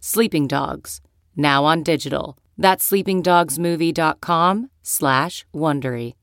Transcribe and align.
Sleeping 0.00 0.46
Dogs, 0.46 1.00
now 1.36 1.64
on 1.64 1.82
digital. 1.82 2.38
That's 2.58 2.90
sleepingdogsmovie.com 2.90 4.70
slash 4.82 5.46
Wondery. 5.54 6.14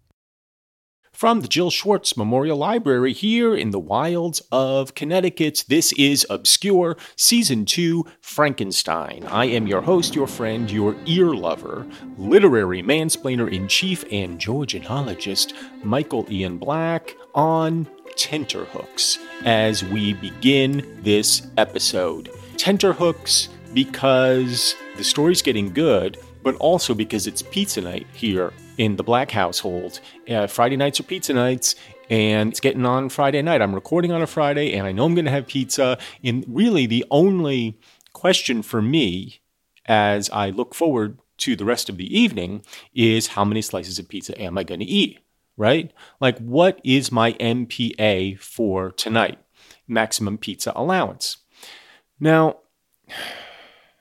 From 1.14 1.42
the 1.42 1.48
Jill 1.48 1.70
Schwartz 1.70 2.18
Memorial 2.18 2.58
Library 2.58 3.14
here 3.14 3.56
in 3.56 3.70
the 3.70 3.80
wilds 3.80 4.42
of 4.52 4.96
Connecticut, 4.96 5.64
this 5.68 5.94
is 5.94 6.26
Obscure 6.28 6.98
Season 7.16 7.66
2 7.66 8.04
Frankenstein. 8.20 9.24
I 9.28 9.46
am 9.46 9.68
your 9.68 9.82
host, 9.84 10.16
your 10.16 10.26
friend, 10.26 10.70
your 10.72 10.96
ear 11.06 11.28
lover, 11.36 11.86
literary 12.18 12.82
mansplainer 12.82 13.50
in 13.50 13.68
chief, 13.68 14.04
and 14.12 14.40
Georgianologist 14.40 15.54
Michael 15.84 16.26
Ian 16.32 16.58
Black 16.58 17.16
on 17.36 17.88
tenterhooks 18.18 19.20
as 19.46 19.84
we 19.84 20.14
begin 20.16 21.00
this 21.04 21.48
episode. 21.58 22.32
Tenterhooks 22.58 23.50
because 23.74 24.76
the 24.98 25.04
story's 25.04 25.42
getting 25.42 25.74
good, 25.74 26.18
but 26.44 26.56
also 26.56 26.94
because 26.94 27.28
it's 27.28 27.42
pizza 27.42 27.82
night 27.82 28.08
here 28.14 28.54
in 28.78 28.96
the 28.96 29.04
Black 29.04 29.32
household. 29.32 30.00
Uh, 30.30 30.48
Friday 30.48 30.78
nights 30.78 31.00
are 31.00 31.04
pizza 31.04 31.34
nights, 31.34 31.76
and 32.10 32.52
it's 32.52 32.60
getting 32.60 32.86
on 32.86 33.10
Friday 33.10 33.42
night. 33.42 33.62
I'm 33.62 33.74
recording 33.74 34.12
on 34.12 34.22
a 34.22 34.28
Friday, 34.28 34.74
and 34.74 34.86
I 34.86 34.92
know 34.92 35.06
I'm 35.06 35.16
going 35.16 35.26
to 35.26 35.32
have 35.32 35.48
pizza. 35.48 35.98
And 36.24 36.46
really, 36.48 36.86
the 36.86 37.06
only 37.10 37.80
question 38.14 38.62
for 38.62 38.82
me 38.82 39.42
as 39.86 40.30
I 40.30 40.50
look 40.50 40.76
forward 40.76 41.20
to 41.38 41.56
the 41.56 41.66
rest 41.66 41.90
of 41.90 41.98
the 41.98 42.18
evening 42.18 42.64
is 42.94 43.28
how 43.28 43.44
many 43.44 43.62
slices 43.62 44.00
of 44.00 44.08
pizza 44.08 44.40
am 44.40 44.58
I 44.58 44.64
going 44.64 44.80
to 44.80 44.86
eat? 44.86 45.20
Right? 45.56 45.92
Like, 46.20 46.38
what 46.40 46.80
is 46.84 47.12
my 47.12 47.34
MPA 47.34 48.40
for 48.40 48.92
tonight? 48.92 49.40
Maximum 49.88 50.38
pizza 50.38 50.72
allowance. 50.76 51.38
Now, 52.20 52.58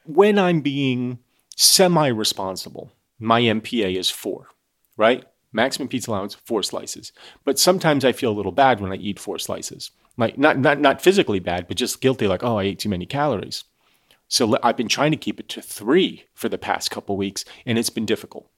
when 0.05 0.39
I'm 0.39 0.61
being 0.61 1.19
semi 1.57 2.09
responsible, 2.09 2.93
my 3.19 3.41
MPA 3.41 3.97
is 3.97 4.11
four, 4.11 4.49
right? 4.97 5.25
Maximum 5.53 5.89
pizza 5.89 6.11
allowance, 6.11 6.35
four 6.35 6.63
slices. 6.63 7.13
But 7.45 7.59
sometimes 7.59 8.05
I 8.05 8.13
feel 8.13 8.33
a 8.33 8.35
little 8.35 8.53
bad 8.53 8.81
when 8.81 8.93
I 8.93 8.97
eat 8.97 9.19
four 9.19 9.39
slices. 9.39 9.91
Like 10.17 10.37
not 10.39 10.59
not 10.59 10.81
not 10.81 11.03
physically 11.03 11.41
bad, 11.41 11.69
but 11.69 11.77
just 11.77 12.01
guilty, 12.01 12.27
like, 12.27 12.43
oh, 12.43 12.59
I 12.59 12.65
ate 12.65 12.79
too 12.79 12.89
many 12.89 13.07
calories. 13.07 13.65
So 14.29 14.59
I've 14.63 14.77
been 14.77 14.89
trying 14.89 15.11
to 15.11 15.17
keep 15.17 15.39
it 15.41 15.49
to 15.51 15.63
three 15.63 16.25
for 16.35 16.49
the 16.49 16.59
past 16.59 16.91
couple 16.91 17.17
weeks, 17.17 17.45
and 17.67 17.79
it's 17.79 17.91
been 17.91 18.07
difficult 18.07 18.51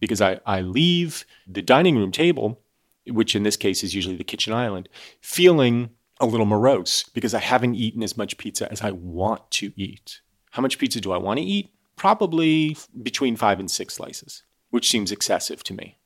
because 0.00 0.20
I, 0.20 0.40
I 0.44 0.60
leave 0.60 1.24
the 1.46 1.62
dining 1.62 1.96
room 1.96 2.12
table, 2.12 2.60
which 3.06 3.34
in 3.34 3.42
this 3.42 3.56
case 3.56 3.82
is 3.82 3.94
usually 3.94 4.16
the 4.16 4.24
kitchen 4.24 4.52
island, 4.52 4.88
feeling 5.22 5.90
a 6.20 6.26
little 6.26 6.46
morose 6.46 7.04
because 7.08 7.32
I 7.32 7.40
haven't 7.40 7.74
eaten 7.74 8.02
as 8.02 8.16
much 8.16 8.36
pizza 8.36 8.70
as 8.70 8.82
I 8.82 8.90
want 8.90 9.50
to 9.52 9.72
eat. 9.76 10.20
How 10.54 10.62
much 10.62 10.78
pizza 10.78 11.00
do 11.00 11.10
I 11.10 11.18
want 11.18 11.38
to 11.40 11.44
eat? 11.44 11.70
Probably 11.96 12.76
between 13.02 13.34
five 13.34 13.58
and 13.58 13.68
six 13.68 13.94
slices, 13.94 14.44
which 14.70 14.88
seems 14.88 15.10
excessive 15.10 15.64
to 15.64 15.74
me. 15.74 15.98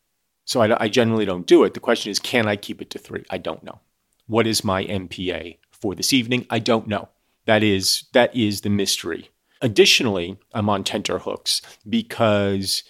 So 0.47 0.63
I, 0.63 0.85
I 0.85 0.89
generally 0.89 1.27
don't 1.27 1.47
do 1.47 1.65
it. 1.65 1.75
The 1.75 1.81
question 1.81 2.11
is, 2.11 2.19
can 2.19 2.49
I 2.49 2.57
keep 2.57 2.81
it 2.81 2.89
to 2.91 2.99
three? 2.99 3.27
I 3.29 3.37
don't 3.37 3.63
know. 3.63 3.81
What 4.27 4.47
is 4.47 4.65
my 4.65 4.87
MPA 4.87 5.59
for 5.71 5.95
this 5.95 6.15
evening? 6.15 6.47
I 6.49 6.61
don't 6.61 6.87
know. 6.87 7.11
That 7.45 7.63
is 7.63 8.05
that 8.15 8.35
is 8.35 8.63
the 8.63 8.71
mystery. 8.71 9.29
Additionally, 9.61 10.39
I'm 10.55 10.71
on 10.71 10.83
tenterhooks 10.83 11.61
because 11.87 12.85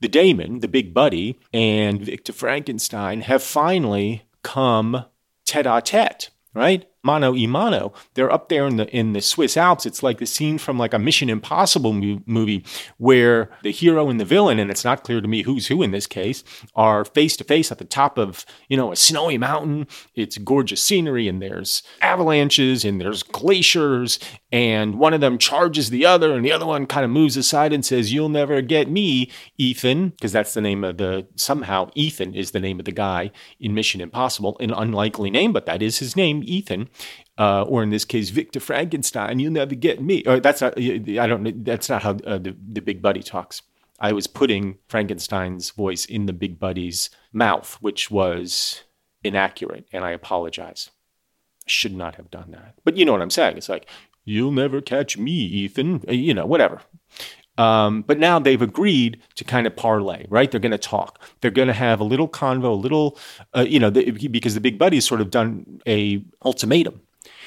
the 0.00 0.08
daemon, 0.08 0.60
the 0.60 0.68
big 0.68 0.94
buddy, 0.94 1.40
and 1.52 2.00
Victor 2.00 2.32
Frankenstein 2.32 3.22
have 3.22 3.42
finally 3.42 4.22
come 4.42 5.06
tete-a-tete, 5.44 6.30
right? 6.54 6.88
Mano 7.02 7.32
y 7.32 7.46
mano. 7.46 7.92
They're 8.14 8.32
up 8.32 8.48
there 8.48 8.66
in 8.66 8.76
the 8.76 8.88
in 8.94 9.12
the 9.12 9.20
Swiss 9.20 9.56
Alps. 9.56 9.86
It's 9.86 10.02
like 10.02 10.18
the 10.18 10.26
scene 10.26 10.58
from 10.58 10.78
like 10.78 10.92
a 10.94 10.98
Mission 10.98 11.30
Impossible 11.30 11.92
mo- 11.92 12.22
movie 12.26 12.64
where 12.98 13.50
the 13.62 13.70
hero 13.72 14.08
and 14.08 14.20
the 14.20 14.24
villain, 14.24 14.58
and 14.58 14.70
it's 14.70 14.84
not 14.84 15.04
clear 15.04 15.20
to 15.20 15.28
me 15.28 15.42
who's 15.42 15.68
who 15.68 15.82
in 15.82 15.90
this 15.90 16.06
case, 16.06 16.44
are 16.74 17.04
face 17.04 17.36
to 17.38 17.44
face 17.44 17.72
at 17.72 17.78
the 17.78 17.84
top 17.84 18.18
of 18.18 18.44
you 18.68 18.76
know 18.76 18.92
a 18.92 18.96
snowy 18.96 19.38
mountain. 19.38 19.86
It's 20.14 20.38
gorgeous 20.38 20.82
scenery, 20.82 21.28
and 21.28 21.40
there's 21.40 21.82
avalanches, 22.00 22.84
and 22.84 23.00
there's 23.00 23.22
glaciers, 23.22 24.18
and 24.52 24.96
one 24.96 25.14
of 25.14 25.20
them 25.20 25.38
charges 25.38 25.90
the 25.90 26.06
other, 26.06 26.34
and 26.34 26.44
the 26.44 26.52
other 26.52 26.66
one 26.66 26.86
kind 26.86 27.04
of 27.04 27.10
moves 27.10 27.36
aside 27.36 27.72
and 27.72 27.84
says, 27.84 28.12
"You'll 28.12 28.28
never 28.28 28.60
get 28.60 28.90
me, 28.90 29.30
Ethan," 29.56 30.10
because 30.10 30.32
that's 30.32 30.54
the 30.54 30.60
name 30.60 30.84
of 30.84 30.98
the 30.98 31.26
somehow 31.36 31.90
Ethan 31.94 32.34
is 32.34 32.50
the 32.50 32.60
name 32.60 32.78
of 32.78 32.84
the 32.84 32.92
guy 32.92 33.30
in 33.58 33.74
Mission 33.74 34.00
Impossible, 34.00 34.56
an 34.60 34.72
unlikely 34.72 35.30
name, 35.30 35.52
but 35.52 35.66
that 35.66 35.82
is 35.82 35.98
his 35.98 36.16
name, 36.16 36.42
Ethan 36.44 36.89
uh, 37.38 37.62
or 37.62 37.82
in 37.82 37.90
this 37.90 38.04
case, 38.04 38.30
Victor 38.30 38.60
Frankenstein, 38.60 39.38
you'll 39.38 39.52
never 39.52 39.74
get 39.74 40.02
me. 40.02 40.22
Or 40.26 40.40
that's 40.40 40.60
not, 40.60 40.78
I 40.78 41.26
don't, 41.26 41.64
that's 41.64 41.88
not 41.88 42.02
how 42.02 42.10
uh, 42.26 42.38
the, 42.38 42.56
the 42.68 42.80
big 42.80 43.00
buddy 43.00 43.22
talks. 43.22 43.62
I 44.00 44.12
was 44.12 44.26
putting 44.26 44.78
Frankenstein's 44.88 45.70
voice 45.70 46.06
in 46.06 46.26
the 46.26 46.32
big 46.32 46.58
buddy's 46.58 47.10
mouth, 47.32 47.76
which 47.80 48.10
was 48.10 48.82
inaccurate, 49.22 49.86
and 49.92 50.04
I 50.04 50.12
apologize. 50.12 50.90
I 51.66 51.68
should 51.68 51.94
not 51.94 52.14
have 52.16 52.30
done 52.30 52.52
that. 52.52 52.76
But 52.84 52.96
you 52.96 53.04
know 53.04 53.12
what 53.12 53.22
I'm 53.22 53.30
saying. 53.30 53.58
It's 53.58 53.68
like, 53.68 53.86
you'll 54.24 54.52
never 54.52 54.80
catch 54.80 55.18
me, 55.18 55.32
Ethan. 55.32 56.04
Uh, 56.08 56.12
you 56.12 56.32
know, 56.32 56.46
whatever. 56.46 56.80
Um, 57.58 58.02
but 58.02 58.18
now 58.18 58.38
they've 58.38 58.62
agreed 58.62 59.20
to 59.34 59.44
kind 59.44 59.66
of 59.66 59.76
parlay, 59.76 60.24
right? 60.28 60.50
They're 60.50 60.60
going 60.60 60.70
to 60.72 60.78
talk. 60.78 61.20
They're 61.40 61.50
going 61.50 61.68
to 61.68 61.74
have 61.74 62.00
a 62.00 62.04
little 62.04 62.28
convo, 62.28 62.64
a 62.64 62.68
little, 62.68 63.18
uh, 63.54 63.66
you 63.68 63.78
know, 63.78 63.90
the, 63.90 64.10
because 64.28 64.54
the 64.54 64.60
big 64.60 64.78
buddy's 64.78 65.06
sort 65.06 65.20
of 65.20 65.30
done 65.30 65.80
a 65.86 66.24
ultimatum. 66.44 67.02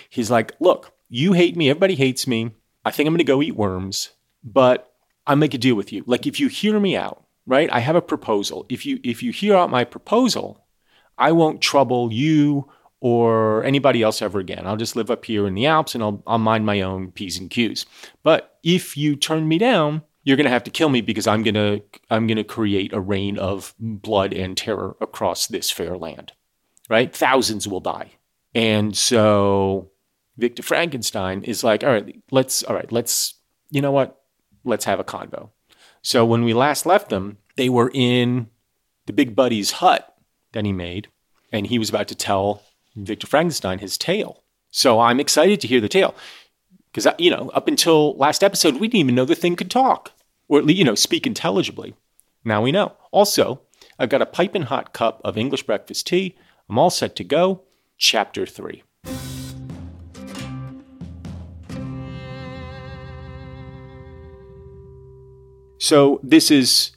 He's 0.10 0.30
like, 0.30 0.54
look, 0.60 0.94
you 1.10 1.34
hate 1.34 1.56
me. 1.56 1.70
Everybody 1.70 1.96
hates 1.96 2.28
me. 2.28 2.52
I 2.86 2.92
think 2.92 3.08
I'm 3.08 3.14
going 3.14 3.20
to 3.20 3.24
go 3.24 3.42
eat 3.42 3.56
worms, 3.56 4.12
but 4.44 4.94
I'll 5.26 5.36
make 5.36 5.54
a 5.54 5.58
deal 5.58 5.76
with 5.76 5.92
you. 5.92 6.04
Like 6.06 6.28
if 6.28 6.40
you 6.40 6.48
hear 6.48 6.80
me 6.80 6.96
out, 6.96 7.24
right? 7.46 7.72
I 7.72 7.80
have 7.80 7.96
a 7.96 8.02
proposal. 8.02 8.66
If 8.70 8.86
you 8.86 9.00
if 9.04 9.24
you 9.24 9.32
hear 9.32 9.56
out 9.56 9.70
my 9.70 9.84
proposal, 9.84 10.66
I 11.18 11.32
won't 11.32 11.62
trouble 11.62 12.12
you 12.12 12.70
or 13.04 13.66
anybody 13.66 14.02
else 14.02 14.22
ever 14.22 14.40
again. 14.40 14.66
I'll 14.66 14.78
just 14.78 14.96
live 14.96 15.12
up 15.12 15.26
here 15.26 15.46
in 15.46 15.56
the 15.56 15.66
Alps 15.66 15.94
and 15.94 16.02
I'll, 16.02 16.24
I'll 16.26 16.38
mind 16.38 16.66
my 16.66 16.80
own 16.80 17.12
P's 17.12 17.38
and 17.38 17.50
Q's. 17.50 17.86
But 18.24 18.58
if 18.64 18.96
you 18.96 19.18
turn 19.18 19.46
me 19.50 19.58
down, 19.58 20.04
you're 20.24 20.38
going 20.38 20.46
to 20.46 20.52
have 20.52 20.64
to 20.64 20.72
kill 20.72 20.88
me 20.88 21.02
because 21.02 21.28
I'm 21.28 21.44
going 21.44 21.56
to 21.56 21.82
I'm 22.10 22.28
going 22.28 22.38
to 22.38 22.46
create 22.46 22.94
a 22.94 23.02
reign 23.02 23.38
of 23.38 23.76
blood 23.78 24.32
and 24.32 24.56
terror 24.56 24.96
across 25.02 25.48
this 25.48 25.70
fair 25.70 25.98
land. 25.98 26.32
Right? 26.90 27.14
Thousands 27.14 27.68
will 27.68 27.82
die. 27.82 28.12
And 28.56 28.96
so 28.96 29.92
Victor 30.38 30.64
Frankenstein 30.64 31.44
is 31.44 31.62
like, 31.62 31.84
"All 31.84 31.92
right, 31.92 32.24
let's 32.32 32.64
all 32.64 32.76
right, 32.76 32.90
let's 32.90 33.34
you 33.70 33.82
know 33.82 33.92
what? 33.92 34.22
Let's 34.64 34.86
have 34.86 35.02
a 35.02 35.04
convo." 35.04 35.50
So 36.02 36.26
when 36.26 36.46
we 36.46 36.54
last 36.54 36.86
left 36.86 37.10
them, 37.10 37.38
they 37.58 37.68
were 37.68 37.92
in 37.94 38.48
the 39.08 39.14
big 39.14 39.36
buddy's 39.36 39.72
hut 39.72 40.16
that 40.54 40.64
he 40.64 40.72
made, 40.72 41.10
and 41.52 41.68
he 41.68 41.78
was 41.78 41.90
about 41.90 42.08
to 42.08 42.16
tell 42.16 42.64
Victor 42.96 43.28
Frankenstein 43.28 43.80
his 43.80 43.98
tale. 43.98 44.44
So 44.70 45.00
I'm 45.00 45.20
excited 45.20 45.62
to 45.62 45.68
hear 45.68 45.82
the 45.82 45.90
tale 45.90 46.16
because 46.92 47.08
you 47.18 47.30
know 47.30 47.50
up 47.54 47.68
until 47.68 48.16
last 48.18 48.44
episode 48.44 48.76
we 48.76 48.88
didn't 48.88 49.00
even 49.00 49.16
know 49.16 49.26
the 49.26 49.36
thing 49.36 49.56
could 49.56 49.72
talk 49.72 50.12
or 50.48 50.60
at 50.60 50.66
least 50.66 50.78
you 50.78 50.86
know 50.86 50.96
speak 50.96 51.26
intelligibly. 51.26 51.96
Now 52.44 52.62
we 52.62 52.72
know. 52.72 52.94
Also, 53.12 53.62
I've 53.98 54.10
got 54.10 54.22
a 54.22 54.26
piping 54.26 54.64
hot 54.64 54.94
cup 54.94 55.22
of 55.24 55.38
English 55.38 55.64
breakfast 55.64 56.08
tea. 56.08 56.36
I'm 56.70 56.78
all 56.78 56.90
set 56.90 57.16
to 57.18 57.24
go. 57.24 57.64
Chapter 57.98 58.46
three. 58.46 58.84
So 65.80 66.22
this 66.24 66.50
is 66.50 66.92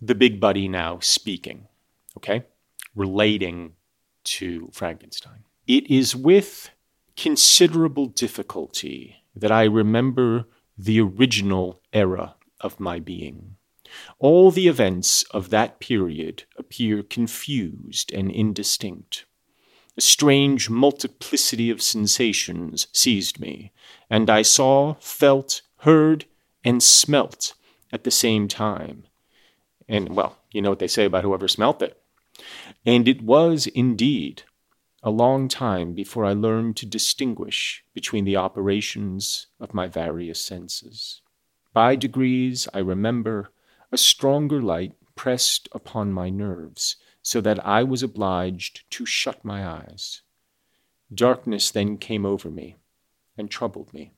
the 0.00 0.16
big 0.16 0.40
buddy 0.40 0.66
now 0.66 0.98
speaking, 1.00 1.68
okay, 2.16 2.44
relating 2.96 3.74
to 4.24 4.70
Frankenstein. 4.72 5.44
It 5.66 5.90
is 5.90 6.16
with 6.16 6.70
considerable 7.16 8.06
difficulty 8.06 9.16
that 9.34 9.52
I 9.52 9.64
remember 9.64 10.46
the 10.76 11.00
original 11.00 11.80
era 11.92 12.36
of 12.60 12.80
my 12.80 12.98
being. 12.98 13.56
All 14.18 14.50
the 14.50 14.68
events 14.68 15.22
of 15.30 15.50
that 15.50 15.78
period 15.78 16.44
appear 16.56 17.02
confused 17.02 18.12
and 18.12 18.30
indistinct. 18.30 19.26
A 19.96 20.00
strange 20.00 20.70
multiplicity 20.70 21.68
of 21.68 21.82
sensations 21.82 22.86
seized 22.92 23.38
me, 23.38 23.72
and 24.08 24.30
I 24.30 24.42
saw, 24.42 24.94
felt, 24.94 25.60
heard, 25.78 26.24
and 26.64 26.82
smelt 26.82 27.54
at 27.92 28.04
the 28.04 28.10
same 28.10 28.48
time. 28.48 29.04
And, 29.88 30.16
well, 30.16 30.38
you 30.50 30.62
know 30.62 30.70
what 30.70 30.78
they 30.78 30.88
say 30.88 31.04
about 31.04 31.24
whoever 31.24 31.46
smelt 31.46 31.82
it. 31.82 32.01
And 32.84 33.06
it 33.06 33.22
was 33.22 33.66
indeed 33.68 34.42
a 35.02 35.10
long 35.10 35.48
time 35.48 35.94
before 35.94 36.24
I 36.24 36.32
learned 36.32 36.76
to 36.76 36.86
distinguish 36.86 37.84
between 37.92 38.24
the 38.24 38.36
operations 38.36 39.48
of 39.58 39.74
my 39.74 39.88
various 39.88 40.40
senses. 40.44 41.20
By 41.72 41.96
degrees, 41.96 42.68
I 42.72 42.78
remember, 42.78 43.52
a 43.90 43.96
stronger 43.96 44.62
light 44.62 44.94
pressed 45.14 45.68
upon 45.72 46.12
my 46.12 46.30
nerves, 46.30 46.96
so 47.22 47.40
that 47.40 47.64
I 47.66 47.82
was 47.82 48.02
obliged 48.02 48.88
to 48.90 49.06
shut 49.06 49.44
my 49.44 49.66
eyes. 49.66 50.22
Darkness 51.12 51.70
then 51.70 51.98
came 51.98 52.24
over 52.24 52.50
me 52.50 52.76
and 53.36 53.50
troubled 53.50 53.92
me. 53.92 54.12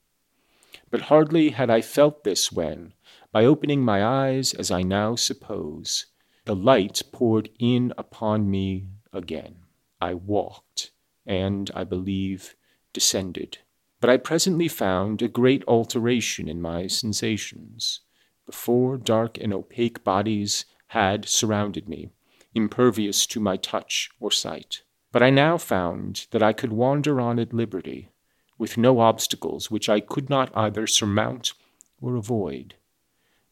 But 0.91 1.03
hardly 1.03 1.51
had 1.51 1.71
I 1.71 1.81
felt 1.81 2.25
this 2.25 2.53
when, 2.53 2.93
by 3.33 3.45
opening 3.45 3.83
my 3.83 4.05
eyes, 4.05 4.55
as 4.55 4.71
I 4.71 4.83
now 4.83 5.15
suppose, 5.15 6.07
the 6.45 6.55
light 6.55 7.03
poured 7.13 7.49
in 7.59 7.93
upon 7.97 8.51
me 8.51 8.89
again. 9.13 9.57
I 10.01 10.15
walked, 10.15 10.91
and, 11.25 11.71
I 11.75 11.85
believe, 11.85 12.55
descended. 12.93 13.59
But 14.01 14.11
I 14.11 14.19
presently 14.19 14.69
found 14.69 15.23
a 15.23 15.29
great 15.29 15.65
alteration 15.67 16.49
in 16.49 16.61
my 16.61 16.87
sensations. 16.87 18.01
Before, 18.45 18.99
dark 18.99 19.39
and 19.39 19.55
opaque 19.55 20.05
bodies 20.05 20.67
had 20.89 21.27
surrounded 21.27 21.89
me, 21.89 22.11
impervious 22.55 23.27
to 23.29 23.41
my 23.41 23.57
touch 23.57 24.11
or 24.21 24.31
sight. 24.31 24.83
But 25.11 25.23
I 25.23 25.31
now 25.31 25.57
found 25.57 26.27
that 26.33 26.43
I 26.43 26.53
could 26.53 26.73
wander 26.73 27.21
on 27.21 27.39
at 27.39 27.55
liberty, 27.55 28.11
with 28.59 28.77
no 28.77 29.01
obstacles 29.01 29.71
which 29.71 29.89
I 29.89 30.01
could 30.01 30.29
not 30.29 30.55
either 30.55 30.87
surmount 30.87 31.55
or 32.01 32.17
avoid. 32.17 32.75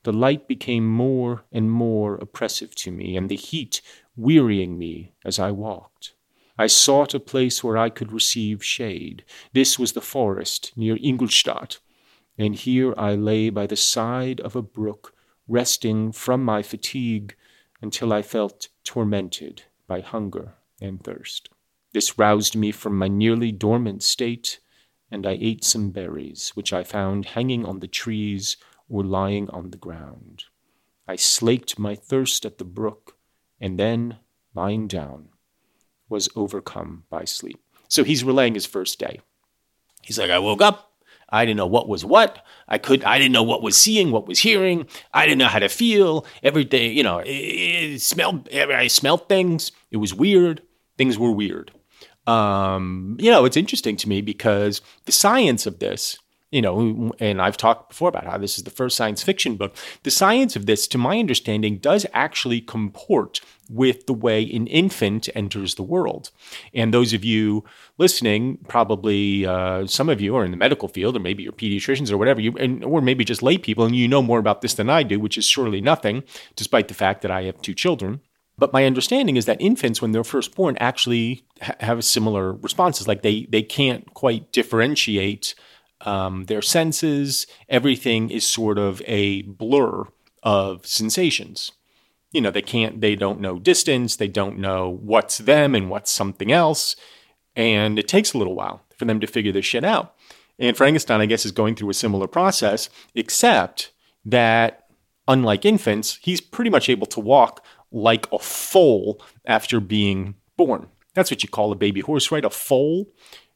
The 0.04 0.12
light 0.12 0.48
became 0.48 0.86
more 0.88 1.44
and 1.52 1.70
more 1.70 2.16
oppressive 2.16 2.74
to 2.76 2.90
me, 2.90 3.16
and 3.16 3.28
the 3.28 3.36
heat 3.36 3.80
wearying 4.16 4.78
me 4.78 5.12
as 5.24 5.38
I 5.38 5.50
walked. 5.52 6.14
I 6.58 6.66
sought 6.66 7.14
a 7.14 7.20
place 7.20 7.62
where 7.62 7.78
I 7.78 7.88
could 7.88 8.12
receive 8.12 8.64
shade. 8.64 9.24
This 9.52 9.78
was 9.78 9.92
the 9.92 10.00
forest 10.00 10.72
near 10.76 10.98
Ingolstadt, 11.00 11.78
and 12.36 12.54
here 12.54 12.94
I 12.98 13.14
lay 13.14 13.50
by 13.50 13.66
the 13.66 13.76
side 13.76 14.40
of 14.40 14.56
a 14.56 14.62
brook, 14.62 15.14
resting 15.48 16.12
from 16.12 16.44
my 16.44 16.62
fatigue 16.62 17.36
until 17.80 18.12
I 18.12 18.22
felt 18.22 18.68
tormented 18.84 19.62
by 19.86 20.00
hunger 20.00 20.54
and 20.80 21.02
thirst. 21.02 21.48
This 21.92 22.18
roused 22.18 22.56
me 22.56 22.72
from 22.72 22.96
my 22.96 23.08
nearly 23.08 23.52
dormant 23.52 24.02
state, 24.02 24.60
and 25.10 25.26
I 25.26 25.36
ate 25.40 25.64
some 25.64 25.90
berries, 25.90 26.52
which 26.54 26.72
I 26.72 26.84
found 26.84 27.26
hanging 27.26 27.64
on 27.66 27.80
the 27.80 27.88
trees 27.88 28.56
were 28.92 29.02
lying 29.02 29.48
on 29.50 29.70
the 29.70 29.78
ground. 29.78 30.44
I 31.08 31.16
slaked 31.16 31.78
my 31.78 31.94
thirst 31.94 32.44
at 32.44 32.58
the 32.58 32.64
brook, 32.64 33.16
and 33.58 33.78
then, 33.78 34.18
lying 34.54 34.86
down, 34.86 35.30
was 36.10 36.28
overcome 36.36 37.04
by 37.08 37.24
sleep. 37.24 37.58
So 37.88 38.04
he's 38.04 38.22
relaying 38.22 38.52
his 38.52 38.66
first 38.66 38.98
day. 38.98 39.20
He's 40.02 40.18
like, 40.18 40.30
I 40.30 40.38
woke 40.38 40.60
up. 40.60 40.92
I 41.30 41.46
didn't 41.46 41.56
know 41.56 41.66
what 41.66 41.88
was 41.88 42.04
what. 42.04 42.44
I 42.68 42.76
could. 42.76 43.02
I 43.04 43.16
didn't 43.16 43.32
know 43.32 43.42
what 43.42 43.62
was 43.62 43.78
seeing, 43.78 44.10
what 44.10 44.28
was 44.28 44.40
hearing. 44.40 44.86
I 45.14 45.24
didn't 45.24 45.38
know 45.38 45.46
how 45.46 45.60
to 45.60 45.70
feel. 45.70 46.26
Every 46.42 46.64
day, 46.64 46.90
you 46.90 47.02
know, 47.02 47.20
it, 47.20 47.30
it 47.30 48.02
smelled. 48.02 48.50
I 48.52 48.88
smelled 48.88 49.26
things. 49.26 49.72
It 49.90 49.96
was 49.96 50.12
weird. 50.12 50.60
Things 50.98 51.18
were 51.18 51.32
weird. 51.32 51.72
Um, 52.26 53.16
you 53.18 53.30
know, 53.30 53.46
it's 53.46 53.56
interesting 53.56 53.96
to 53.96 54.08
me 54.08 54.20
because 54.20 54.82
the 55.06 55.12
science 55.12 55.64
of 55.64 55.78
this 55.78 56.18
you 56.52 56.60
know, 56.60 57.12
and 57.18 57.40
I've 57.40 57.56
talked 57.56 57.88
before 57.88 58.10
about 58.10 58.26
how 58.26 58.36
this 58.36 58.58
is 58.58 58.64
the 58.64 58.70
first 58.70 58.94
science 58.94 59.22
fiction 59.22 59.56
book. 59.56 59.74
The 60.02 60.10
science 60.10 60.54
of 60.54 60.66
this, 60.66 60.86
to 60.88 60.98
my 60.98 61.18
understanding, 61.18 61.78
does 61.78 62.06
actually 62.12 62.60
comport 62.60 63.40
with 63.70 64.06
the 64.06 64.12
way 64.12 64.42
an 64.52 64.66
infant 64.66 65.30
enters 65.34 65.74
the 65.74 65.82
world. 65.82 66.30
And 66.74 66.92
those 66.92 67.14
of 67.14 67.24
you 67.24 67.64
listening, 67.96 68.58
probably 68.68 69.46
uh, 69.46 69.86
some 69.86 70.10
of 70.10 70.20
you 70.20 70.36
are 70.36 70.44
in 70.44 70.50
the 70.50 70.58
medical 70.58 70.88
field, 70.88 71.16
or 71.16 71.20
maybe 71.20 71.42
you're 71.42 71.52
pediatricians 71.52 72.12
or 72.12 72.18
whatever, 72.18 72.40
you, 72.40 72.52
and, 72.58 72.84
or 72.84 73.00
maybe 73.00 73.24
just 73.24 73.42
lay 73.42 73.56
people, 73.56 73.86
and 73.86 73.96
you 73.96 74.06
know 74.06 74.22
more 74.22 74.38
about 74.38 74.60
this 74.60 74.74
than 74.74 74.90
I 74.90 75.02
do, 75.04 75.18
which 75.18 75.38
is 75.38 75.46
surely 75.46 75.80
nothing, 75.80 76.22
despite 76.54 76.88
the 76.88 76.94
fact 76.94 77.22
that 77.22 77.30
I 77.30 77.44
have 77.44 77.62
two 77.62 77.74
children. 77.74 78.20
But 78.58 78.74
my 78.74 78.84
understanding 78.84 79.36
is 79.36 79.46
that 79.46 79.60
infants, 79.60 80.02
when 80.02 80.12
they're 80.12 80.22
first 80.22 80.54
born, 80.54 80.76
actually 80.78 81.46
ha- 81.62 81.74
have 81.80 82.04
similar 82.04 82.52
responses. 82.52 83.08
Like 83.08 83.22
they 83.22 83.46
they 83.48 83.62
can't 83.62 84.12
quite 84.12 84.52
differentiate 84.52 85.54
um, 86.06 86.44
their 86.44 86.62
senses, 86.62 87.46
everything 87.68 88.30
is 88.30 88.46
sort 88.46 88.78
of 88.78 89.02
a 89.06 89.42
blur 89.42 90.04
of 90.42 90.86
sensations. 90.86 91.72
You 92.32 92.40
know, 92.40 92.50
they 92.50 92.62
can't, 92.62 93.00
they 93.00 93.14
don't 93.14 93.40
know 93.40 93.58
distance, 93.58 94.16
they 94.16 94.28
don't 94.28 94.58
know 94.58 94.98
what's 95.02 95.38
them 95.38 95.74
and 95.74 95.90
what's 95.90 96.10
something 96.10 96.50
else. 96.50 96.96
And 97.54 97.98
it 97.98 98.08
takes 98.08 98.32
a 98.32 98.38
little 98.38 98.54
while 98.54 98.82
for 98.96 99.04
them 99.04 99.20
to 99.20 99.26
figure 99.26 99.52
this 99.52 99.66
shit 99.66 99.84
out. 99.84 100.14
And 100.58 100.76
Frankenstein, 100.76 101.20
I 101.20 101.26
guess, 101.26 101.44
is 101.44 101.52
going 101.52 101.74
through 101.74 101.90
a 101.90 101.94
similar 101.94 102.26
process, 102.26 102.88
except 103.14 103.92
that 104.24 104.86
unlike 105.28 105.64
infants, 105.64 106.18
he's 106.22 106.40
pretty 106.40 106.70
much 106.70 106.88
able 106.88 107.06
to 107.08 107.20
walk 107.20 107.64
like 107.90 108.30
a 108.32 108.38
foal 108.38 109.20
after 109.44 109.80
being 109.80 110.34
born. 110.56 110.88
That's 111.14 111.30
what 111.30 111.42
you 111.42 111.48
call 111.48 111.72
a 111.72 111.76
baby 111.76 112.00
horse, 112.00 112.30
right? 112.30 112.44
A 112.44 112.50
foal. 112.50 113.06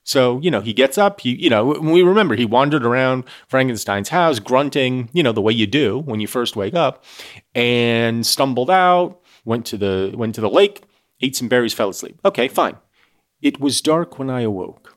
So, 0.07 0.39
you 0.41 0.53
know, 0.53 0.61
he 0.61 0.73
gets 0.73 0.99
up, 0.99 1.21
he, 1.21 1.35
you 1.35 1.51
know, 1.51 1.65
we 1.65 2.01
remember 2.01 2.37
he 2.37 2.45
wandered 2.45 2.87
around 2.87 3.25
Frankenstein's 3.49 4.11
house 4.11 4.39
grunting, 4.39 5.11
you 5.13 5.21
know, 5.21 5.33
the 5.33 5.43
way 5.43 5.53
you 5.53 5.67
do 5.67 5.99
when 5.99 6.21
you 6.21 6.29
first 6.29 6.55
wake 6.55 6.75
up 6.75 7.05
and 7.57 8.25
stumbled 8.25 8.71
out, 8.71 9.21
went 9.45 9.67
to 9.67 9.77
the 9.77 10.15
went 10.17 10.37
to 10.37 10.41
the 10.41 10.49
lake, 10.49 10.85
ate 11.21 11.35
some 11.35 11.49
berries, 11.49 11.75
fell 11.75 11.89
asleep. 11.89 12.21
Okay, 12.25 12.47
fine. 12.47 12.77
It 13.43 13.59
was 13.59 13.81
dark 13.81 14.17
when 14.17 14.31
I 14.31 14.43
awoke. 14.43 14.97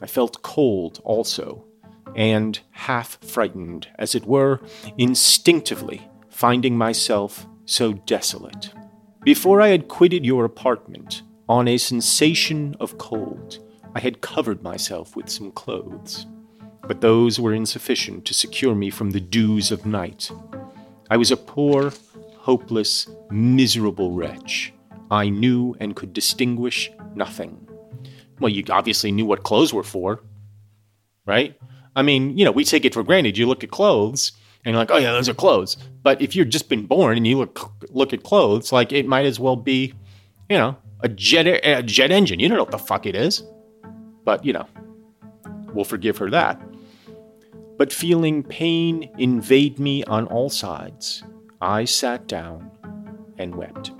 I 0.00 0.06
felt 0.06 0.40
cold 0.40 1.02
also, 1.04 1.66
and 2.14 2.58
half 2.70 3.22
frightened, 3.22 3.88
as 3.98 4.14
it 4.14 4.24
were, 4.24 4.62
instinctively, 4.96 6.08
finding 6.30 6.78
myself 6.78 7.46
so 7.66 7.92
desolate. 7.92 8.72
Before 9.22 9.60
I 9.60 9.68
had 9.68 9.88
quitted 9.88 10.24
your 10.24 10.46
apartment, 10.46 11.22
on 11.46 11.68
a 11.68 11.76
sensation 11.76 12.74
of 12.80 12.98
cold, 12.98 13.58
I 13.96 14.00
had 14.00 14.20
covered 14.20 14.62
myself 14.62 15.16
with 15.16 15.30
some 15.30 15.50
clothes, 15.52 16.26
but 16.86 17.00
those 17.00 17.40
were 17.40 17.54
insufficient 17.54 18.26
to 18.26 18.34
secure 18.34 18.74
me 18.74 18.90
from 18.90 19.12
the 19.12 19.20
dews 19.20 19.70
of 19.70 19.86
night. 19.86 20.30
I 21.08 21.16
was 21.16 21.30
a 21.30 21.36
poor, 21.38 21.94
hopeless, 22.36 23.08
miserable 23.30 24.12
wretch. 24.12 24.74
I 25.10 25.30
knew 25.30 25.74
and 25.80 25.96
could 25.96 26.12
distinguish 26.12 26.90
nothing. 27.14 27.66
Well, 28.38 28.50
you 28.50 28.64
obviously 28.68 29.12
knew 29.12 29.24
what 29.24 29.44
clothes 29.44 29.72
were 29.72 29.82
for, 29.82 30.22
right? 31.24 31.58
I 31.96 32.02
mean, 32.02 32.36
you 32.36 32.44
know, 32.44 32.52
we 32.52 32.64
take 32.64 32.84
it 32.84 32.92
for 32.92 33.02
granted. 33.02 33.38
You 33.38 33.46
look 33.46 33.64
at 33.64 33.70
clothes 33.70 34.32
and 34.66 34.74
you're 34.74 34.78
like, 34.78 34.90
oh 34.90 34.98
yeah, 34.98 35.12
those 35.12 35.30
are 35.30 35.34
clothes. 35.34 35.78
But 36.02 36.20
if 36.20 36.36
you've 36.36 36.50
just 36.50 36.68
been 36.68 36.84
born 36.84 37.16
and 37.16 37.26
you 37.26 37.38
look 37.38 37.72
look 37.88 38.12
at 38.12 38.24
clothes, 38.24 38.72
like 38.72 38.92
it 38.92 39.08
might 39.08 39.24
as 39.24 39.40
well 39.40 39.56
be, 39.56 39.94
you 40.50 40.58
know, 40.58 40.76
a 41.00 41.08
jet 41.08 41.46
a 41.46 41.82
jet 41.82 42.10
engine. 42.10 42.40
You 42.40 42.50
don't 42.50 42.58
know 42.58 42.64
what 42.64 42.72
the 42.72 42.78
fuck 42.78 43.06
it 43.06 43.14
is, 43.14 43.42
but 44.26 44.44
you 44.44 44.52
know, 44.52 44.66
we'll 45.72 45.86
forgive 45.86 46.18
her 46.18 46.28
that. 46.28 46.60
But 47.78 47.92
feeling 47.92 48.42
pain 48.42 49.10
invade 49.16 49.78
me 49.78 50.04
on 50.04 50.26
all 50.26 50.50
sides, 50.50 51.22
I 51.62 51.86
sat 51.86 52.26
down 52.26 52.70
and 53.38 53.54
wept. 53.54 53.92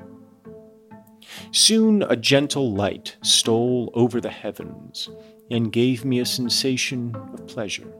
Soon 1.52 2.02
a 2.02 2.16
gentle 2.16 2.72
light 2.72 3.16
stole 3.22 3.90
over 3.94 4.20
the 4.20 4.30
heavens 4.30 5.08
and 5.50 5.72
gave 5.72 6.04
me 6.04 6.18
a 6.18 6.26
sensation 6.26 7.14
of 7.32 7.46
pleasure. 7.46 7.92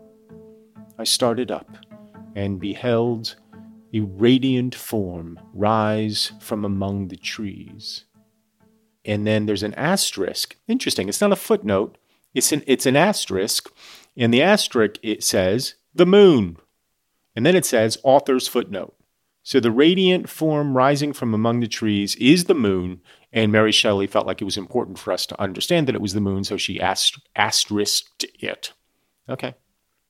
I 0.99 1.05
started 1.05 1.51
up 1.51 1.77
and 2.35 2.59
beheld 2.59 3.37
a 3.93 4.01
radiant 4.01 4.75
form 4.75 5.39
rise 5.55 6.33
from 6.41 6.65
among 6.65 7.09
the 7.09 7.17
trees. 7.17 8.05
And 9.05 9.27
then 9.27 9.47
there's 9.47 9.63
an 9.63 9.75
asterisk. 9.75 10.57
Interesting. 10.67 11.09
It's 11.09 11.21
not 11.21 11.33
a 11.33 11.37
footnote. 11.37 11.97
It's 12.37 12.53
an 12.53 12.63
it's 12.67 12.85
an 12.85 12.97
asterisk. 12.97 13.73
In 14.15 14.31
the 14.31 14.43
asterisk 14.43 14.99
it 15.03 15.25
says 15.25 15.75
the 15.95 16.05
moon. 16.05 16.59
And 17.35 17.47
then 17.47 17.57
it 17.57 17.65
says 17.65 17.97
author's 18.03 18.47
footnote. 18.47 18.95
So 19.43 19.59
the 19.59 19.71
radiant 19.71 20.29
form 20.29 20.77
rising 20.77 21.15
from 21.15 21.33
among 21.33 21.61
the 21.61 21.67
trees 21.67 22.15
is 22.17 22.45
the 22.45 22.55
moon, 22.55 23.01
and 23.33 23.53
Mary 23.53 23.73
Shelley 23.73 24.07
felt 24.07 24.27
like 24.27 24.43
it 24.43 24.45
was 24.45 24.57
important 24.59 24.99
for 24.99 25.13
us 25.13 25.25
to 25.27 25.41
understand 25.41 25.87
that 25.87 25.95
it 25.95 26.01
was 26.01 26.13
the 26.13 26.21
moon, 26.21 26.45
so 26.45 26.57
she 26.57 26.81
ast- 26.81 27.21
asterisked 27.37 28.27
it. 28.41 28.73
Okay. 29.29 29.55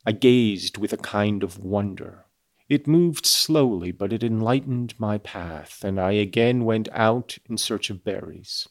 I 0.05 0.13
gazed 0.13 0.79
with 0.79 0.93
a 0.93 0.97
kind 0.97 1.43
of 1.43 1.59
wonder. 1.59 2.25
It 2.69 2.89
moved 2.89 3.27
slowly, 3.27 3.93
but 3.93 4.13
it 4.13 4.25
enlightened 4.25 4.95
my 4.99 5.19
path, 5.19 5.85
and 5.85 6.01
I 6.01 6.13
again 6.13 6.65
went 6.65 6.89
out 6.93 7.39
in 7.49 7.59
search 7.59 7.91
of 7.91 8.03
berries. 8.03 8.67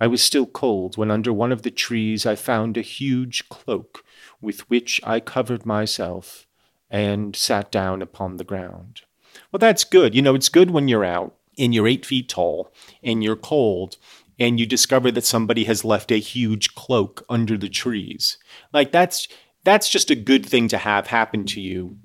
I 0.00 0.06
was 0.06 0.22
still 0.22 0.46
cold 0.46 0.96
when 0.96 1.10
under 1.10 1.32
one 1.32 1.52
of 1.52 1.62
the 1.62 1.70
trees 1.70 2.26
I 2.26 2.34
found 2.34 2.76
a 2.76 2.82
huge 2.82 3.48
cloak 3.48 4.04
with 4.40 4.68
which 4.68 5.00
I 5.04 5.20
covered 5.20 5.64
myself 5.64 6.46
and 6.90 7.34
sat 7.34 7.70
down 7.70 8.02
upon 8.02 8.36
the 8.36 8.44
ground. 8.44 9.02
Well, 9.50 9.58
that's 9.58 9.84
good. 9.84 10.14
You 10.14 10.22
know, 10.22 10.34
it's 10.34 10.48
good 10.48 10.70
when 10.70 10.88
you're 10.88 11.04
out 11.04 11.34
and 11.58 11.74
you're 11.74 11.88
eight 11.88 12.04
feet 12.04 12.28
tall 12.28 12.72
and 13.02 13.22
you're 13.22 13.36
cold 13.36 13.96
and 14.38 14.58
you 14.58 14.66
discover 14.66 15.10
that 15.12 15.24
somebody 15.24 15.64
has 15.64 15.84
left 15.84 16.10
a 16.10 16.18
huge 16.18 16.74
cloak 16.74 17.24
under 17.28 17.56
the 17.56 17.68
trees. 17.68 18.38
Like 18.72 18.92
that's 18.92 19.28
that's 19.62 19.88
just 19.88 20.10
a 20.10 20.16
good 20.16 20.44
thing 20.44 20.68
to 20.68 20.78
have 20.78 21.06
happen 21.06 21.46
to 21.46 21.60
you 21.60 21.96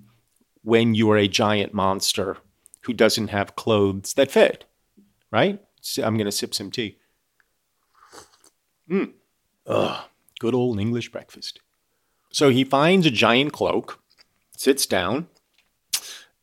when 0.62 0.93
you 0.93 1.10
are 1.12 1.17
a 1.17 1.27
giant 1.27 1.74
monster 1.74 2.38
who 2.81 2.93
doesn't 2.93 3.29
have 3.29 3.55
clothes 3.55 4.13
that 4.13 4.31
fit. 4.31 4.65
Right? 5.31 5.62
So 5.81 6.03
I'm 6.03 6.15
going 6.15 6.25
to 6.25 6.31
sip 6.31 6.53
some 6.53 6.72
tea. 6.72 6.99
Mm. 8.89 9.13
Ugh, 9.67 10.05
good 10.39 10.55
old 10.55 10.79
English 10.79 11.12
breakfast. 11.12 11.60
So 12.31 12.50
he 12.50 12.63
finds 12.63 13.05
a 13.05 13.12
giant 13.12 13.53
cloak, 13.53 14.01
sits 14.55 14.86
down, 14.86 15.27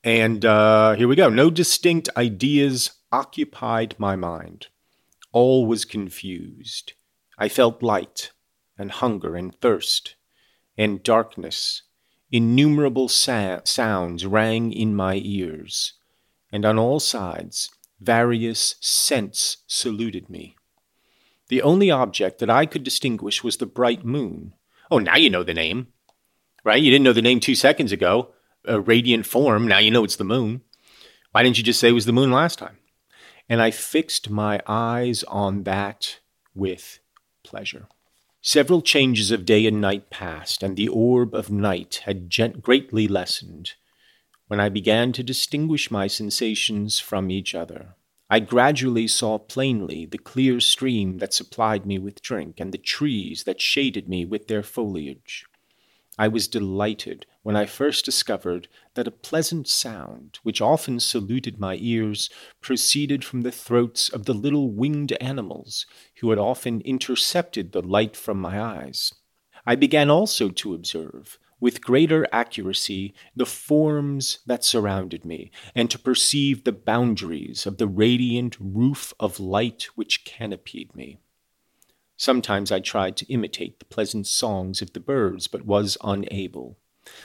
and 0.05 0.45
uh, 0.45 0.95
here 0.95 1.09
we 1.09 1.17
go. 1.17 1.29
No 1.29 1.51
distinct 1.51 2.09
ideas 2.17 2.93
occupied 3.11 3.97
my 3.99 4.15
mind. 4.15 4.69
All 5.33 5.67
was 5.67 5.85
confused. 5.85 6.93
I 7.39 7.49
felt 7.49 7.83
light 7.83 8.31
and 8.79 8.91
hunger 8.91 9.35
and 9.37 9.55
thirst 9.61 10.15
and 10.79 11.03
darkness. 11.03 11.83
Innumerable 12.31 13.09
sa- 13.09 13.61
sounds 13.65 14.27
rang 14.27 14.73
in 14.73 14.95
my 14.95 15.21
ears, 15.23 15.95
and 16.53 16.65
on 16.65 16.79
all 16.79 17.01
sides 17.01 17.71
various 18.01 18.77
scents 18.81 19.59
saluted 19.67 20.29
me. 20.29 20.57
The 21.49 21.63
only 21.63 21.91
object 21.91 22.39
that 22.41 22.51
I 22.51 22.67
could 22.67 22.83
distinguish 22.83 23.45
was 23.45 23.57
the 23.57 23.67
bright 23.67 24.05
moon. 24.05 24.55
Oh, 24.91 24.99
now 24.99 25.17
you 25.17 25.31
know 25.31 25.43
the 25.43 25.55
name, 25.55 25.89
right? 26.65 26.83
You 26.83 26.91
didn't 26.91 27.05
know 27.05 27.13
the 27.13 27.23
name 27.23 27.41
two 27.41 27.55
seconds 27.55 27.93
ago 27.93 28.33
a 28.67 28.81
radiant 28.81 29.27
form. 29.27 29.67
Now 29.67 29.79
you 29.79 29.91
know 29.91 30.05
it's 30.05 30.17
the 30.17 30.25
moon. 30.25 30.63
Why 31.33 31.43
didn't 31.43 31.59
you 31.59 31.65
just 31.65 31.81
say 31.81 31.89
it 31.89 31.93
was 31.93 32.07
the 32.07 32.13
moon 32.13 32.31
last 32.31 32.59
time? 32.59 32.79
And 33.49 33.63
I 33.63 33.71
fixed 33.71 34.29
my 34.29 34.61
eyes 34.67 35.23
on 35.25 35.63
that 35.65 36.19
with 36.55 36.99
pleasure. 37.45 37.87
Several 38.41 38.81
changes 38.81 39.31
of 39.31 39.45
day 39.45 39.67
and 39.67 39.81
night 39.81 40.11
passed, 40.11 40.63
and 40.63 40.77
the 40.77 40.89
orb 40.89 41.35
of 41.35 41.51
night 41.51 42.03
had 42.05 42.31
gent- 42.31 42.63
greatly 42.63 43.09
lessened 43.09 43.73
when 44.47 44.61
I 44.61 44.69
began 44.69 45.13
to 45.13 45.23
distinguish 45.25 45.91
my 45.91 46.07
sensations 46.07 47.01
from 47.01 47.31
each 47.31 47.55
other. 47.55 47.96
I 48.29 48.41
gradually 48.41 49.07
saw 49.07 49.39
plainly 49.39 50.05
the 50.05 50.19
clear 50.19 50.59
stream 50.59 51.19
that 51.19 51.33
supplied 51.33 51.87
me 51.87 51.99
with 51.99 52.23
drink, 52.23 52.59
and 52.59 52.73
the 52.73 52.79
trees 52.79 53.45
that 53.45 53.61
shaded 53.61 54.09
me 54.09 54.25
with 54.25 54.49
their 54.49 54.65
foliage. 54.65 55.45
I 56.19 56.29
was 56.29 56.49
delighted 56.49 57.27
when 57.43 57.57
I 57.57 57.67
first 57.67 58.05
discovered 58.05 58.69
that 58.95 59.07
a 59.07 59.13
pleasant 59.13 59.69
sound, 59.69 60.41
which 60.43 60.61
often 60.61 60.99
saluted 60.99 61.61
my 61.61 61.77
ears, 61.81 62.31
proceeded 62.61 63.23
from 63.25 63.43
the 63.43 63.53
throats 63.53 64.09
of 64.09 64.25
the 64.25 64.35
little 64.35 64.71
winged 64.71 65.13
animals 65.21 65.87
who 66.21 66.31
had 66.31 66.39
often 66.39 66.81
intercepted 66.81 67.71
the 67.71 67.83
light 67.83 68.17
from 68.17 68.41
my 68.41 68.61
eyes. 68.61 69.13
I 69.65 69.77
began 69.77 70.11
also 70.11 70.49
to 70.49 70.75
observe, 70.75 71.39
with 71.61 71.81
greater 71.81 72.27
accuracy, 72.33 73.15
the 73.35 73.47
forms 73.47 74.41
that 74.47 74.65
surrounded 74.65 75.25
me, 75.25 75.51
and 75.75 75.91
to 75.91 75.99
perceive 75.99 76.65
the 76.65 76.73
boundaries 76.73 77.67
of 77.67 77.79
the 77.79 77.87
radiant 77.87 78.57
roof 78.61 79.15
of 79.19 79.41
light 79.41 79.85
which 79.95 80.25
canopied 80.25 80.95
me. 80.95 81.19
Sometimes 82.17 82.73
I 82.73 82.81
tried 82.81 83.17
to 83.19 83.33
imitate 83.33 83.79
the 83.79 83.85
pleasant 83.85 84.27
songs 84.27 84.81
of 84.81 84.93
the 84.93 85.01
birds, 85.01 85.49
but 85.49 85.67
was 85.67 85.99
unable. 86.03 86.79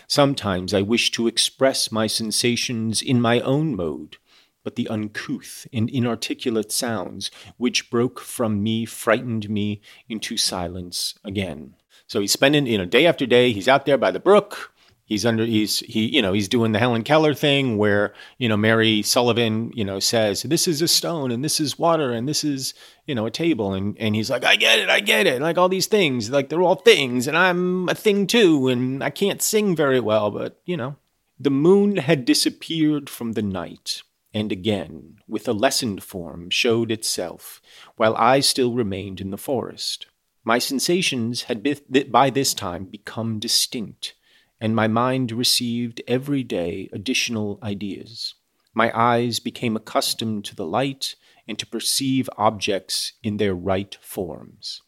Sometimes 0.08 0.74
I 0.74 0.82
wished 0.82 1.14
to 1.16 1.28
express 1.28 1.92
my 1.92 2.08
sensations 2.08 3.02
in 3.02 3.22
my 3.22 3.40
own 3.40 3.76
mode, 3.76 4.18
but 4.64 4.76
the 4.76 4.88
uncouth 4.90 5.66
and 5.74 5.90
inarticulate 5.90 6.72
sounds 6.72 7.32
which 7.58 7.90
broke 7.90 8.20
from 8.20 8.62
me 8.62 8.86
frightened 8.86 9.50
me 9.50 9.82
into 10.08 10.38
silence 10.38 11.16
again. 11.24 11.76
So 12.08 12.20
he's 12.20 12.31
spending, 12.31 12.65
you 12.65 12.77
know, 12.77 12.86
day 12.86 13.05
after 13.05 13.25
day, 13.25 13.51
he's 13.51 13.67
out 13.67 13.86
there 13.86 13.98
by 13.98 14.12
the 14.12 14.20
brook, 14.20 14.72
he's 15.12 15.25
under 15.25 15.46
he's 15.46 15.79
he 15.79 16.05
you 16.05 16.22
know 16.22 16.31
he's 16.31 16.48
doing 16.48 16.72
the 16.72 16.79
Helen 16.79 17.03
Keller 17.03 17.34
thing 17.34 17.77
where 17.77 18.13
you 18.38 18.48
know 18.48 18.55
Mary 18.55 19.01
Sullivan 19.01 19.70
you 19.75 19.84
know 19.84 20.00
says 20.00 20.43
this 20.43 20.70
is 20.70 20.81
a 20.81 20.88
stone 20.88 21.31
and 21.31 21.43
this 21.43 21.60
is 21.60 21.77
water 21.77 22.13
and 22.13 22.29
this 22.29 22.46
is 22.46 22.74
you 23.05 23.13
know 23.13 23.25
a 23.25 23.31
table. 23.31 23.74
And 23.74 23.98
and 24.00 24.15
he's 24.15 24.29
like 24.29 24.46
I 24.46 24.55
get 24.55 24.79
it 24.79 24.89
I 24.89 25.01
get 25.01 25.27
it. 25.27 25.41
Like 25.41 25.58
all 25.58 25.67
these 25.67 25.88
things 25.88 26.29
like 26.29 26.48
they're 26.48 26.62
all 26.62 26.75
things 26.75 27.27
and 27.27 27.38
I'm 27.38 27.89
a 27.89 27.96
thing 27.96 28.25
too 28.25 28.70
and 28.70 29.03
I 29.03 29.10
can't 29.10 29.41
sing 29.41 29.75
very 29.75 30.00
well 30.00 30.31
but 30.31 30.62
you 30.65 30.77
know 30.77 30.96
the 31.38 31.51
moon 31.51 31.98
had 31.98 32.24
disappeared 32.24 33.10
from 33.10 33.34
the 33.34 33.41
night 33.41 34.03
and 34.34 34.50
again 34.50 35.17
with 35.27 35.46
a 35.46 35.53
lessened 35.53 36.03
form 36.03 36.50
showed 36.50 36.89
itself 36.89 37.62
while 37.98 38.15
I 38.15 38.39
still 38.39 38.74
remained 38.74 39.20
in 39.20 39.31
the 39.31 39.38
forest 39.38 40.05
my 40.44 40.58
sensations 40.58 41.44
had 41.44 42.12
by 42.12 42.30
this 42.30 42.54
time 42.54 42.86
become 42.86 43.40
distinct 43.40 44.16
and 44.62 44.76
my 44.76 44.88
mind 44.88 45.32
received 45.32 46.02
every 46.08 46.44
day 46.44 46.88
additional 46.94 47.60
ideas. 47.64 48.36
My 48.76 48.92
eyes 48.98 49.40
became 49.40 49.76
accustomed 49.76 50.46
to 50.46 50.56
the 50.56 50.66
light 50.66 51.16
and 51.48 51.58
to 51.58 51.66
perceive 51.66 52.30
objects 52.38 53.14
in 53.24 53.38
their 53.38 53.56
right 53.56 53.98
forms. 54.02 54.84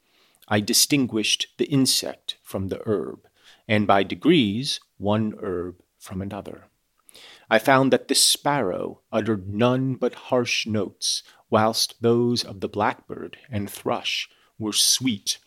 I 0.48 0.60
distinguished 0.60 1.48
the 1.58 1.66
insect 1.66 2.38
from 2.44 2.68
the 2.68 2.82
herb, 2.86 3.28
and 3.68 3.88
by 3.88 4.04
degrees 4.04 4.80
one 4.98 5.34
herb 5.42 5.82
from 5.98 6.22
another. 6.22 6.66
I 7.50 7.58
found 7.60 7.92
that 7.92 8.08
the 8.08 8.16
sparrow 8.16 9.02
uttered 9.12 9.52
none 9.54 9.96
but 9.96 10.16
harsh 10.16 10.68
notes, 10.68 11.24
whilst 11.50 12.02
those 12.02 12.44
of 12.44 12.60
the 12.60 12.70
blackbird 12.70 13.38
and 13.50 13.70
thrush 13.70 14.30
were 14.60 14.74
sweet 14.74 15.40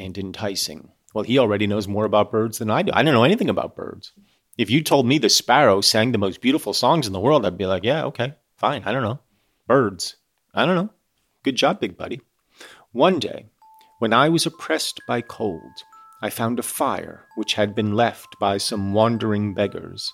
and 0.00 0.16
enticing. 0.18 0.90
Well, 1.14 1.24
he 1.24 1.38
already 1.38 1.66
knows 1.66 1.86
more 1.86 2.04
about 2.04 2.32
birds 2.32 2.58
than 2.58 2.70
I 2.70 2.82
do. 2.82 2.92
I 2.94 3.02
don't 3.02 3.14
know 3.14 3.24
anything 3.24 3.50
about 3.50 3.76
birds. 3.76 4.12
If 4.56 4.70
you 4.70 4.82
told 4.82 5.06
me 5.06 5.18
the 5.18 5.28
sparrow 5.28 5.80
sang 5.80 6.12
the 6.12 6.18
most 6.18 6.40
beautiful 6.40 6.72
songs 6.72 7.06
in 7.06 7.12
the 7.12 7.20
world, 7.20 7.46
I'd 7.46 7.58
be 7.58 7.66
like, 7.66 7.84
yeah, 7.84 8.04
okay, 8.06 8.34
fine. 8.56 8.82
I 8.84 8.92
don't 8.92 9.02
know. 9.02 9.20
Birds. 9.66 10.16
I 10.54 10.66
don't 10.66 10.74
know. 10.74 10.90
Good 11.42 11.56
job, 11.56 11.80
big 11.80 11.96
buddy. 11.96 12.20
One 12.92 13.18
day, 13.18 13.46
when 13.98 14.12
I 14.12 14.28
was 14.28 14.46
oppressed 14.46 15.00
by 15.06 15.20
cold, 15.20 15.60
I 16.22 16.30
found 16.30 16.58
a 16.58 16.62
fire 16.62 17.26
which 17.36 17.54
had 17.54 17.74
been 17.74 17.94
left 17.94 18.36
by 18.38 18.58
some 18.58 18.92
wandering 18.92 19.54
beggars, 19.54 20.12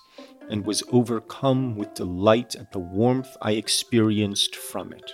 and 0.49 0.65
was 0.65 0.83
overcome 0.91 1.75
with 1.75 1.93
delight 1.93 2.55
at 2.55 2.71
the 2.71 2.79
warmth 2.79 3.35
I 3.41 3.51
experienced 3.53 4.55
from 4.55 4.93
it. 4.93 5.11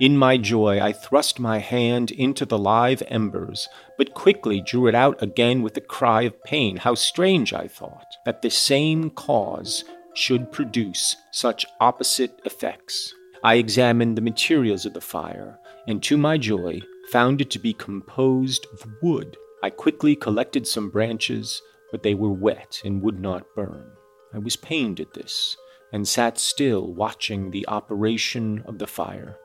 In 0.00 0.16
my 0.16 0.36
joy, 0.36 0.80
I 0.80 0.92
thrust 0.92 1.40
my 1.40 1.58
hand 1.58 2.10
into 2.10 2.44
the 2.44 2.58
live 2.58 3.02
embers, 3.08 3.68
but 3.96 4.14
quickly 4.14 4.60
drew 4.60 4.86
it 4.86 4.94
out 4.94 5.22
again 5.22 5.62
with 5.62 5.76
a 5.76 5.80
cry 5.80 6.22
of 6.22 6.42
pain. 6.44 6.76
How 6.76 6.94
strange, 6.94 7.52
I 7.52 7.68
thought, 7.68 8.16
that 8.24 8.42
the 8.42 8.50
same 8.50 9.10
cause 9.10 9.84
should 10.14 10.52
produce 10.52 11.16
such 11.32 11.66
opposite 11.80 12.40
effects. 12.44 13.14
I 13.42 13.54
examined 13.54 14.16
the 14.16 14.22
materials 14.22 14.84
of 14.84 14.94
the 14.94 15.00
fire, 15.00 15.58
and 15.86 16.02
to 16.04 16.16
my 16.16 16.38
joy, 16.38 16.80
found 17.10 17.40
it 17.40 17.50
to 17.50 17.58
be 17.58 17.72
composed 17.72 18.66
of 18.72 18.86
wood. 19.02 19.36
I 19.62 19.70
quickly 19.70 20.14
collected 20.16 20.66
some 20.66 20.90
branches, 20.90 21.62
but 21.90 22.02
they 22.02 22.14
were 22.14 22.32
wet 22.32 22.80
and 22.84 23.02
would 23.02 23.20
not 23.20 23.54
burn. 23.54 23.90
I 24.34 24.38
was 24.38 24.56
pained 24.56 25.00
at 25.00 25.14
this, 25.14 25.56
and 25.92 26.06
sat 26.06 26.38
still 26.38 26.92
watching 26.92 27.50
the 27.50 27.66
operation 27.66 28.62
of 28.66 28.78
the 28.78 28.86
fire. 28.86 29.38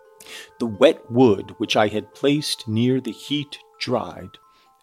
The 0.59 0.65
wet 0.65 1.11
wood 1.11 1.55
which 1.57 1.75
I 1.75 1.87
had 1.87 2.13
placed 2.13 2.67
near 2.67 2.99
the 3.01 3.11
heat 3.11 3.57
dried, 3.79 4.37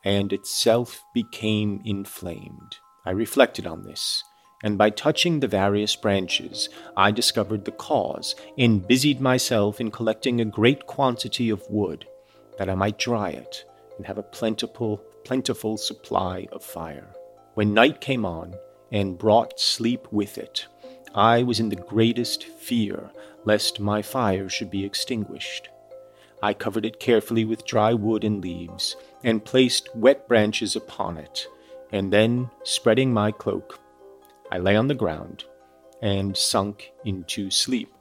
and 0.05 0.33
itself 0.33 1.03
became 1.15 1.81
inflamed. 1.85 2.77
I 3.05 3.11
reflected 3.11 3.67
on 3.67 3.85
this, 3.85 4.23
and 4.63 4.77
by 4.77 4.91
touching 4.91 5.41
the 5.41 5.49
various 5.49 5.97
branches, 5.97 6.69
I 6.97 7.11
discovered 7.11 7.65
the 7.65 7.73
cause, 7.73 8.35
and 8.59 8.87
busied 8.87 9.21
myself 9.21 9.81
in 9.81 9.91
collecting 9.91 10.41
a 10.41 10.45
great 10.45 10.87
quantity 10.87 11.51
of 11.51 11.69
wood, 11.71 12.07
that 12.59 12.69
I 12.69 12.75
might 12.75 12.99
dry 12.99 13.31
it, 13.31 13.65
and 13.97 14.07
have 14.07 14.19
a 14.19 14.23
plentiful, 14.23 14.99
plentiful 15.25 15.77
supply 15.77 16.47
of 16.53 16.63
fire. 16.63 17.15
When 17.55 17.75
night 17.75 18.01
came 18.01 18.25
on, 18.25 18.55
and 18.93 19.19
brought 19.19 19.61
sleep 19.61 20.07
with 20.11 20.37
it, 20.37 20.67
I 21.15 21.43
was 21.43 21.61
in 21.61 21.69
the 21.69 21.77
greatest 21.77 22.45
fear 22.45 23.11
lest 23.45 23.81
my 23.81 24.03
fire 24.03 24.49
should 24.49 24.71
be 24.71 24.85
extinguished. 24.85 25.69
I 26.43 26.55
covered 26.55 26.87
it 26.87 27.01
carefully 27.01 27.45
with 27.45 27.67
dry 27.67 27.93
wood 27.95 28.25
and 28.25 28.43
leaves, 28.43 28.97
and 29.23 29.45
placed 29.45 29.95
wet 29.95 30.27
branches 30.27 30.75
upon 30.75 31.19
it, 31.19 31.47
and 31.93 32.13
then, 32.13 32.51
spreading 32.65 33.13
my 33.13 33.31
cloak, 33.31 33.79
I 34.51 34.59
lay 34.59 34.77
on 34.77 34.89
the 34.89 34.95
ground 34.95 35.45
and 36.01 36.37
sunk 36.37 36.93
into 37.05 37.51
sleep. 37.51 37.93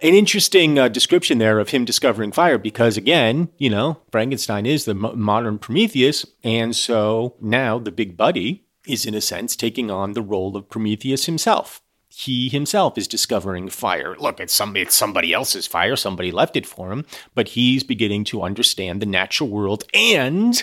An 0.00 0.14
interesting 0.14 0.78
uh, 0.78 0.86
description 0.86 1.38
there 1.38 1.58
of 1.58 1.70
him 1.70 1.84
discovering 1.84 2.30
fire 2.30 2.56
because, 2.56 2.96
again, 2.96 3.48
you 3.58 3.68
know, 3.68 4.00
Frankenstein 4.12 4.64
is 4.64 4.84
the 4.84 4.94
mo- 4.94 5.16
modern 5.16 5.58
Prometheus, 5.58 6.24
and 6.44 6.76
so 6.76 7.34
now 7.40 7.80
the 7.80 7.90
big 7.90 8.16
buddy 8.16 8.64
is, 8.88 9.06
in 9.06 9.14
a 9.14 9.20
sense, 9.20 9.54
taking 9.54 9.90
on 9.90 10.12
the 10.12 10.22
role 10.22 10.56
of 10.56 10.68
Prometheus 10.68 11.26
himself 11.26 11.82
he 12.10 12.48
himself 12.48 12.98
is 12.98 13.06
discovering 13.06 13.68
fire. 13.68 14.16
Look, 14.18 14.40
it's 14.40 14.52
some 14.52 14.76
it's 14.76 14.96
somebody 14.96 15.32
else's 15.32 15.68
fire, 15.68 15.94
somebody 15.94 16.32
left 16.32 16.56
it 16.56 16.66
for 16.66 16.90
him, 16.90 17.06
but 17.34 17.48
he's 17.48 17.84
beginning 17.84 18.24
to 18.24 18.42
understand 18.42 19.00
the 19.00 19.06
natural 19.06 19.48
world 19.48 19.84
and 19.94 20.60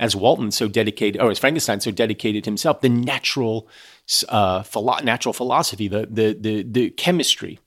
as 0.00 0.16
Walton 0.16 0.50
so 0.50 0.66
dedicated, 0.66 1.20
or 1.20 1.30
as 1.30 1.38
Frankenstein 1.38 1.80
so 1.80 1.90
dedicated 1.90 2.46
himself, 2.46 2.80
the 2.80 2.88
natural, 2.88 3.68
uh, 4.30 4.62
philo- 4.62 5.00
natural 5.02 5.34
philosophy, 5.34 5.88
the, 5.88 6.06
the 6.10 6.36
the 6.38 6.62
the 6.62 6.90
chemistry, 6.90 7.60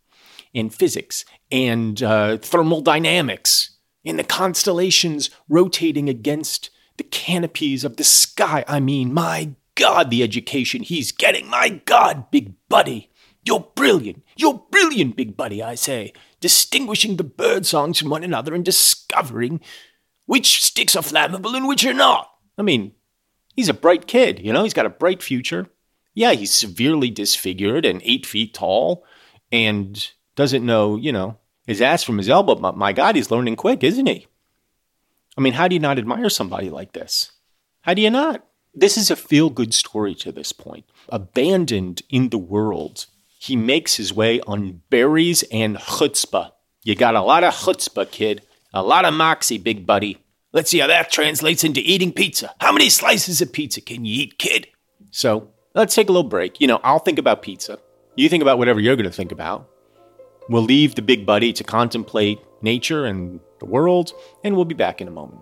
and 0.53 0.73
physics, 0.73 1.25
and 1.51 2.01
uh, 2.01 2.37
thermodynamics, 2.37 3.77
and 4.03 4.17
the 4.17 4.23
constellations 4.23 5.29
rotating 5.47 6.09
against 6.09 6.71
the 6.97 7.03
canopies 7.03 7.83
of 7.83 7.97
the 7.97 8.03
sky. 8.03 8.65
I 8.67 8.79
mean, 8.79 9.13
my 9.13 9.51
God, 9.75 10.09
the 10.09 10.23
education 10.23 10.83
he's 10.83 11.11
getting! 11.11 11.49
My 11.49 11.81
God, 11.85 12.29
big 12.31 12.53
buddy. 12.69 13.11
You're 13.45 13.71
brilliant. 13.75 14.23
You're 14.35 14.63
brilliant, 14.71 15.15
big 15.15 15.35
buddy, 15.35 15.61
I 15.61 15.75
say, 15.75 16.13
distinguishing 16.39 17.17
the 17.17 17.23
bird 17.23 17.65
songs 17.65 17.99
from 17.99 18.09
one 18.09 18.23
another 18.23 18.53
and 18.53 18.63
discovering 18.63 19.59
which 20.25 20.63
sticks 20.63 20.95
are 20.95 21.03
flammable 21.03 21.55
and 21.55 21.67
which 21.67 21.85
are 21.85 21.93
not. 21.93 22.29
I 22.57 22.61
mean, 22.61 22.93
he's 23.55 23.69
a 23.69 23.73
bright 23.73 24.07
kid, 24.07 24.39
you 24.39 24.53
know, 24.53 24.63
he's 24.63 24.73
got 24.73 24.85
a 24.85 24.89
bright 24.89 25.21
future. 25.21 25.67
Yeah, 26.13 26.33
he's 26.33 26.53
severely 26.53 27.09
disfigured 27.09 27.85
and 27.85 28.01
eight 28.03 28.25
feet 28.25 28.53
tall 28.53 29.03
and 29.51 30.11
doesn't 30.35 30.65
know, 30.65 30.95
you 30.95 31.11
know, 31.11 31.37
his 31.65 31.81
ass 31.81 32.03
from 32.03 32.17
his 32.17 32.29
elbow. 32.29 32.55
But 32.55 32.77
my 32.77 32.93
God, 32.93 33.15
he's 33.15 33.31
learning 33.31 33.55
quick, 33.55 33.83
isn't 33.83 34.05
he? 34.05 34.27
I 35.37 35.41
mean, 35.41 35.53
how 35.53 35.67
do 35.67 35.75
you 35.75 35.79
not 35.79 35.97
admire 35.97 36.29
somebody 36.29 36.69
like 36.69 36.93
this? 36.93 37.31
How 37.81 37.93
do 37.93 38.01
you 38.01 38.11
not? 38.11 38.45
This 38.75 38.97
is 38.97 39.11
a 39.11 39.15
feel 39.15 39.49
good 39.49 39.73
story 39.73 40.15
to 40.15 40.31
this 40.31 40.51
point. 40.51 40.85
Abandoned 41.09 42.01
in 42.09 42.29
the 42.29 42.37
world 42.37 43.05
he 43.43 43.57
makes 43.57 43.97
his 43.97 44.13
way 44.13 44.39
on 44.47 44.81
berries 44.89 45.43
and 45.51 45.75
chutzpah. 45.75 46.51
You 46.81 46.95
got 46.95 47.15
a 47.15 47.21
lot 47.21 47.43
of 47.43 47.53
chutzpah, 47.53 48.09
kid. 48.09 48.41
A 48.73 48.81
lot 48.81 49.03
of 49.03 49.13
moxie, 49.13 49.57
big 49.57 49.85
buddy. 49.85 50.17
Let's 50.53 50.71
see 50.71 50.79
how 50.79 50.87
that 50.87 51.11
translates 51.11 51.65
into 51.65 51.81
eating 51.81 52.13
pizza. 52.13 52.55
How 52.61 52.71
many 52.71 52.87
slices 52.89 53.41
of 53.41 53.51
pizza 53.51 53.81
can 53.81 54.05
you 54.05 54.23
eat, 54.23 54.39
kid? 54.39 54.67
So 55.11 55.49
let's 55.75 55.93
take 55.93 56.07
a 56.07 56.13
little 56.13 56.29
break. 56.29 56.61
You 56.61 56.67
know, 56.67 56.79
I'll 56.85 56.99
think 56.99 57.19
about 57.19 57.41
pizza. 57.41 57.79
You 58.15 58.29
think 58.29 58.41
about 58.41 58.59
whatever 58.59 58.79
you're 58.79 58.95
going 58.95 59.09
to 59.09 59.11
think 59.11 59.33
about. 59.33 59.69
We'll 60.47 60.63
leave 60.63 60.95
the 60.95 61.01
big 61.01 61.25
buddy 61.25 61.51
to 61.51 61.65
contemplate 61.65 62.39
nature 62.61 63.03
and 63.03 63.41
the 63.59 63.65
world, 63.65 64.13
and 64.41 64.55
we'll 64.55 64.63
be 64.63 64.73
back 64.73 65.01
in 65.01 65.09
a 65.09 65.11
moment. 65.11 65.41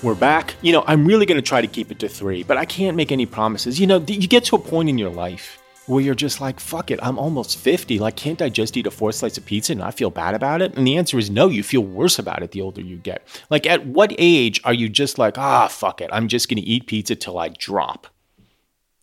We're 0.00 0.14
back. 0.14 0.54
You 0.62 0.72
know, 0.72 0.84
I'm 0.86 1.04
really 1.04 1.26
going 1.26 1.40
to 1.40 1.46
try 1.46 1.60
to 1.60 1.66
keep 1.66 1.90
it 1.90 1.98
to 1.98 2.08
three, 2.08 2.44
but 2.44 2.56
I 2.56 2.64
can't 2.64 2.96
make 2.96 3.10
any 3.10 3.26
promises. 3.26 3.80
You 3.80 3.88
know, 3.88 3.98
you 4.06 4.28
get 4.28 4.44
to 4.44 4.54
a 4.54 4.58
point 4.60 4.88
in 4.88 4.96
your 4.96 5.10
life 5.10 5.60
where 5.86 6.00
you're 6.00 6.14
just 6.14 6.40
like, 6.40 6.60
fuck 6.60 6.92
it, 6.92 7.00
I'm 7.02 7.18
almost 7.18 7.58
50. 7.58 7.98
Like, 7.98 8.14
can't 8.14 8.40
I 8.40 8.48
just 8.48 8.76
eat 8.76 8.86
a 8.86 8.92
four 8.92 9.10
slice 9.10 9.38
of 9.38 9.44
pizza 9.44 9.72
and 9.72 9.80
not 9.80 9.94
feel 9.94 10.10
bad 10.10 10.36
about 10.36 10.62
it? 10.62 10.76
And 10.76 10.86
the 10.86 10.96
answer 10.96 11.18
is 11.18 11.30
no, 11.30 11.48
you 11.48 11.64
feel 11.64 11.80
worse 11.80 12.16
about 12.16 12.44
it 12.44 12.52
the 12.52 12.60
older 12.60 12.80
you 12.80 12.96
get. 12.98 13.26
Like, 13.50 13.66
at 13.66 13.86
what 13.86 14.14
age 14.18 14.60
are 14.62 14.72
you 14.72 14.88
just 14.88 15.18
like, 15.18 15.36
ah, 15.36 15.66
fuck 15.66 16.00
it, 16.00 16.10
I'm 16.12 16.28
just 16.28 16.48
going 16.48 16.62
to 16.62 16.68
eat 16.68 16.86
pizza 16.86 17.16
till 17.16 17.36
I 17.36 17.48
drop? 17.48 18.06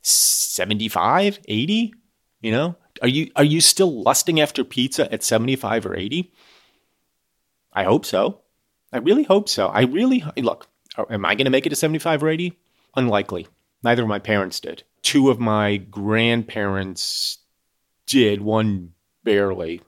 75, 0.02 1.40
80? 1.46 1.94
You 2.40 2.52
know? 2.52 2.76
Are 3.02 3.10
you 3.10 3.32
are 3.36 3.44
you 3.44 3.60
still 3.60 4.02
lusting 4.02 4.40
after 4.40 4.64
pizza 4.64 5.12
at 5.12 5.24
75 5.24 5.88
or 5.88 5.98
80? 5.98 6.32
I 7.74 7.84
hope 7.84 8.06
so. 8.06 8.40
I 8.94 9.00
really 9.00 9.24
hope 9.24 9.50
so. 9.50 9.68
I 9.68 9.82
really 9.82 10.24
look, 10.38 10.70
Am 11.10 11.26
I 11.26 11.36
going 11.36 11.46
to 11.46 11.52
make 11.52 11.66
it 11.66 11.70
to 11.70 11.76
75 11.76 12.24
or 12.24 12.30
80? 12.30 12.58
Unlikely. 12.96 13.48
Neither 13.84 14.04
of 14.04 14.08
my 14.08 14.20
parents 14.20 14.60
did. 14.60 14.84
Two 15.02 15.30
of 15.30 15.40
my 15.40 15.78
grandparents 15.78 17.40
did, 18.08 18.42
one 18.42 18.94
barely. 19.24 19.82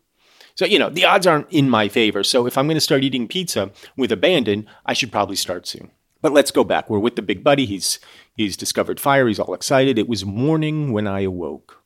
So, 0.56 0.66
you 0.66 0.80
know, 0.80 0.90
the 0.90 1.06
odds 1.06 1.28
aren't 1.28 1.52
in 1.52 1.70
my 1.70 1.88
favor. 1.88 2.24
So, 2.24 2.46
if 2.46 2.58
I'm 2.58 2.68
going 2.68 2.78
to 2.78 2.82
start 2.82 3.04
eating 3.04 3.28
pizza 3.28 3.72
with 3.96 4.12
abandon, 4.12 4.68
I 4.86 4.94
should 4.94 5.12
probably 5.12 5.36
start 5.36 5.68
soon. 5.68 5.92
But 6.22 6.34
let's 6.34 6.52
go 6.52 6.64
back. 6.64 6.90
We're 6.90 7.00
with 7.00 7.16
the 7.16 7.22
big 7.22 7.44
buddy. 7.44 7.66
He's 7.66 8.00
he's 8.36 8.58
discovered 8.58 9.00
fire. 9.00 9.28
He's 9.28 9.40
all 9.40 9.54
excited. 9.54 10.00
It 10.00 10.10
was 10.10 10.26
morning 10.26 10.92
when 10.92 11.08
I 11.08 11.22
awoke, 11.22 11.84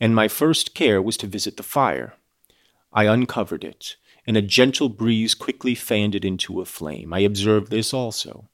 and 0.00 0.14
my 0.14 0.28
first 0.28 0.74
care 0.74 1.02
was 1.02 1.16
to 1.18 1.26
visit 1.26 1.56
the 1.56 1.62
fire. 1.62 2.14
I 2.92 3.04
uncovered 3.04 3.62
it, 3.62 3.96
and 4.26 4.36
a 4.36 4.42
gentle 4.42 4.88
breeze 4.88 5.34
quickly 5.34 5.74
fanned 5.74 6.14
it 6.14 6.24
into 6.24 6.60
a 6.60 6.64
flame. 6.64 7.12
I 7.12 7.20
observed 7.20 7.70
this 7.70 7.92
also, 7.92 8.48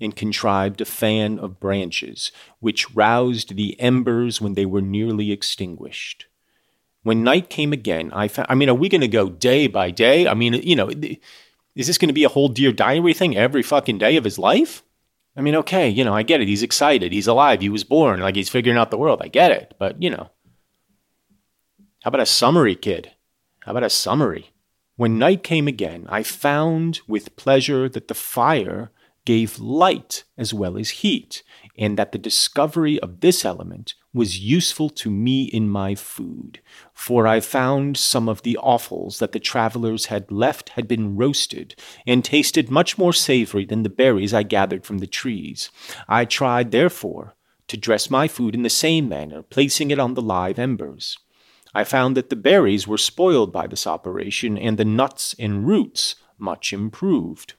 and 0.00 0.16
contrived 0.16 0.80
a 0.80 0.84
fan 0.84 1.38
of 1.38 1.60
branches, 1.60 2.32
which 2.60 2.94
roused 2.94 3.56
the 3.56 3.78
embers 3.80 4.40
when 4.40 4.54
they 4.54 4.66
were 4.66 4.82
nearly 4.82 5.30
extinguished. 5.30 6.26
When 7.02 7.22
night 7.22 7.50
came 7.50 7.72
again, 7.72 8.10
I 8.12 8.28
found, 8.28 8.46
I 8.50 8.54
mean, 8.54 8.68
are 8.68 8.74
we 8.74 8.88
going 8.88 9.02
to 9.02 9.08
go 9.08 9.28
day 9.28 9.66
by 9.66 9.90
day? 9.90 10.26
I 10.26 10.34
mean, 10.34 10.54
you 10.54 10.74
know, 10.74 10.88
is 10.88 11.86
this 11.86 11.98
going 11.98 12.08
to 12.08 12.14
be 12.14 12.24
a 12.24 12.30
whole 12.30 12.48
Dear 12.48 12.72
Diary 12.72 13.14
thing 13.14 13.36
every 13.36 13.62
fucking 13.62 13.98
day 13.98 14.16
of 14.16 14.24
his 14.24 14.38
life? 14.38 14.82
I 15.36 15.40
mean, 15.40 15.56
okay, 15.56 15.88
you 15.88 16.04
know, 16.04 16.14
I 16.14 16.22
get 16.22 16.40
it. 16.40 16.48
He's 16.48 16.62
excited. 16.62 17.12
He's 17.12 17.26
alive. 17.26 17.60
He 17.60 17.68
was 17.68 17.84
born. 17.84 18.20
Like 18.20 18.36
he's 18.36 18.48
figuring 18.48 18.78
out 18.78 18.90
the 18.90 18.98
world. 18.98 19.20
I 19.22 19.28
get 19.28 19.50
it. 19.50 19.74
But, 19.78 20.00
you 20.02 20.10
know, 20.10 20.30
how 22.02 22.08
about 22.08 22.20
a 22.20 22.26
summary, 22.26 22.76
kid? 22.76 23.10
How 23.60 23.72
about 23.72 23.82
a 23.82 23.90
summary? 23.90 24.52
When 24.96 25.18
night 25.18 25.42
came 25.42 25.66
again, 25.66 26.06
I 26.08 26.22
found 26.22 27.00
with 27.08 27.34
pleasure 27.36 27.88
that 27.88 28.08
the 28.08 28.14
fire 28.14 28.92
gave 29.24 29.58
light 29.58 30.24
as 30.36 30.52
well 30.52 30.76
as 30.76 30.90
heat, 30.90 31.42
and 31.78 31.98
that 31.98 32.12
the 32.12 32.18
discovery 32.18 33.00
of 33.00 33.20
this 33.20 33.44
element 33.44 33.94
was 34.12 34.38
useful 34.38 34.88
to 34.88 35.10
me 35.10 35.44
in 35.44 35.68
my 35.68 35.94
food, 35.94 36.60
for 36.92 37.26
I 37.26 37.40
found 37.40 37.96
some 37.96 38.28
of 38.28 38.42
the 38.42 38.56
offals 38.58 39.18
that 39.18 39.32
the 39.32 39.40
travelers 39.40 40.06
had 40.06 40.30
left 40.30 40.70
had 40.70 40.86
been 40.86 41.16
roasted, 41.16 41.74
and 42.06 42.24
tasted 42.24 42.70
much 42.70 42.96
more 42.96 43.12
savory 43.12 43.64
than 43.64 43.82
the 43.82 43.88
berries 43.88 44.32
I 44.32 44.44
gathered 44.44 44.84
from 44.84 44.98
the 44.98 45.06
trees. 45.06 45.70
I 46.08 46.24
tried, 46.24 46.70
therefore, 46.70 47.34
to 47.68 47.76
dress 47.76 48.10
my 48.10 48.28
food 48.28 48.54
in 48.54 48.62
the 48.62 48.70
same 48.70 49.08
manner, 49.08 49.42
placing 49.42 49.90
it 49.90 49.98
on 49.98 50.14
the 50.14 50.22
live 50.22 50.58
embers. 50.58 51.18
I 51.74 51.82
found 51.82 52.16
that 52.16 52.30
the 52.30 52.36
berries 52.36 52.86
were 52.86 52.98
spoiled 52.98 53.52
by 53.52 53.66
this 53.66 53.86
operation, 53.86 54.56
and 54.56 54.78
the 54.78 54.84
nuts 54.84 55.34
and 55.38 55.66
roots 55.66 56.14
much 56.38 56.72
improved. 56.72 57.54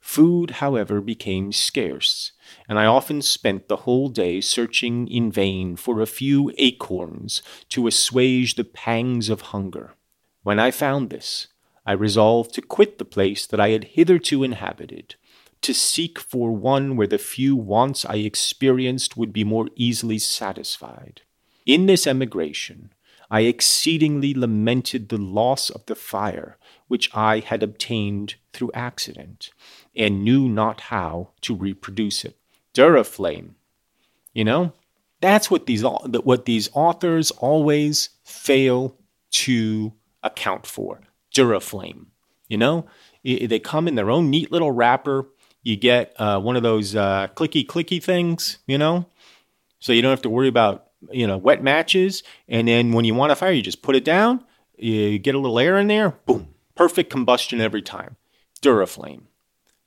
Food, 0.00 0.52
however, 0.62 1.00
became 1.00 1.52
scarce, 1.52 2.32
and 2.68 2.78
I 2.78 2.86
often 2.86 3.22
spent 3.22 3.68
the 3.68 3.78
whole 3.78 4.08
day 4.08 4.40
searching 4.40 5.08
in 5.08 5.30
vain 5.30 5.76
for 5.76 6.00
a 6.00 6.06
few 6.06 6.52
acorns 6.58 7.42
to 7.70 7.86
assuage 7.86 8.54
the 8.54 8.64
pangs 8.64 9.28
of 9.28 9.40
hunger. 9.40 9.94
When 10.42 10.58
I 10.58 10.70
found 10.70 11.10
this, 11.10 11.48
I 11.86 11.92
resolved 11.92 12.54
to 12.54 12.62
quit 12.62 12.98
the 12.98 13.04
place 13.04 13.46
that 13.46 13.60
I 13.60 13.70
had 13.70 13.84
hitherto 13.84 14.42
inhabited, 14.42 15.16
to 15.62 15.74
seek 15.74 16.18
for 16.18 16.52
one 16.52 16.96
where 16.96 17.06
the 17.06 17.18
few 17.18 17.54
wants 17.56 18.04
I 18.04 18.16
experienced 18.16 19.16
would 19.16 19.32
be 19.32 19.44
more 19.44 19.68
easily 19.76 20.18
satisfied. 20.18 21.22
In 21.66 21.86
this 21.86 22.06
emigration, 22.06 22.92
I 23.30 23.42
exceedingly 23.42 24.34
lamented 24.34 25.08
the 25.08 25.18
loss 25.18 25.70
of 25.70 25.86
the 25.86 25.94
fire 25.94 26.58
which 26.90 27.08
I 27.14 27.38
had 27.38 27.62
obtained 27.62 28.34
through 28.52 28.72
accident, 28.74 29.50
and 29.94 30.24
knew 30.24 30.48
not 30.48 30.80
how 30.80 31.28
to 31.42 31.54
reproduce 31.54 32.24
it. 32.24 32.36
Duraflame, 32.74 33.50
you 34.34 34.44
know, 34.44 34.72
that's 35.20 35.52
what 35.52 35.66
these 35.66 35.84
what 35.84 36.46
these 36.46 36.68
authors 36.72 37.30
always 37.30 38.08
fail 38.24 38.96
to 39.30 39.92
account 40.24 40.66
for. 40.66 41.00
Duraflame, 41.32 42.06
you 42.48 42.56
know, 42.56 42.86
they 43.22 43.60
come 43.60 43.86
in 43.86 43.94
their 43.94 44.10
own 44.10 44.28
neat 44.28 44.50
little 44.50 44.72
wrapper. 44.72 45.28
You 45.62 45.76
get 45.76 46.12
uh, 46.18 46.40
one 46.40 46.56
of 46.56 46.64
those 46.64 46.96
uh, 46.96 47.28
clicky 47.36 47.64
clicky 47.64 48.02
things, 48.02 48.58
you 48.66 48.78
know, 48.78 49.06
so 49.78 49.92
you 49.92 50.02
don't 50.02 50.10
have 50.10 50.22
to 50.22 50.30
worry 50.30 50.48
about 50.48 50.88
you 51.12 51.28
know 51.28 51.38
wet 51.38 51.62
matches. 51.62 52.24
And 52.48 52.66
then 52.66 52.90
when 52.92 53.04
you 53.04 53.14
want 53.14 53.30
a 53.30 53.36
fire, 53.36 53.52
you 53.52 53.62
just 53.62 53.82
put 53.82 53.94
it 53.94 54.04
down. 54.04 54.44
You 54.76 55.20
get 55.20 55.36
a 55.36 55.38
little 55.38 55.60
air 55.60 55.78
in 55.78 55.86
there, 55.86 56.10
boom, 56.26 56.48
Perfect 56.80 57.10
combustion 57.10 57.60
every 57.60 57.82
time. 57.82 58.16
Duraflame. 58.62 59.24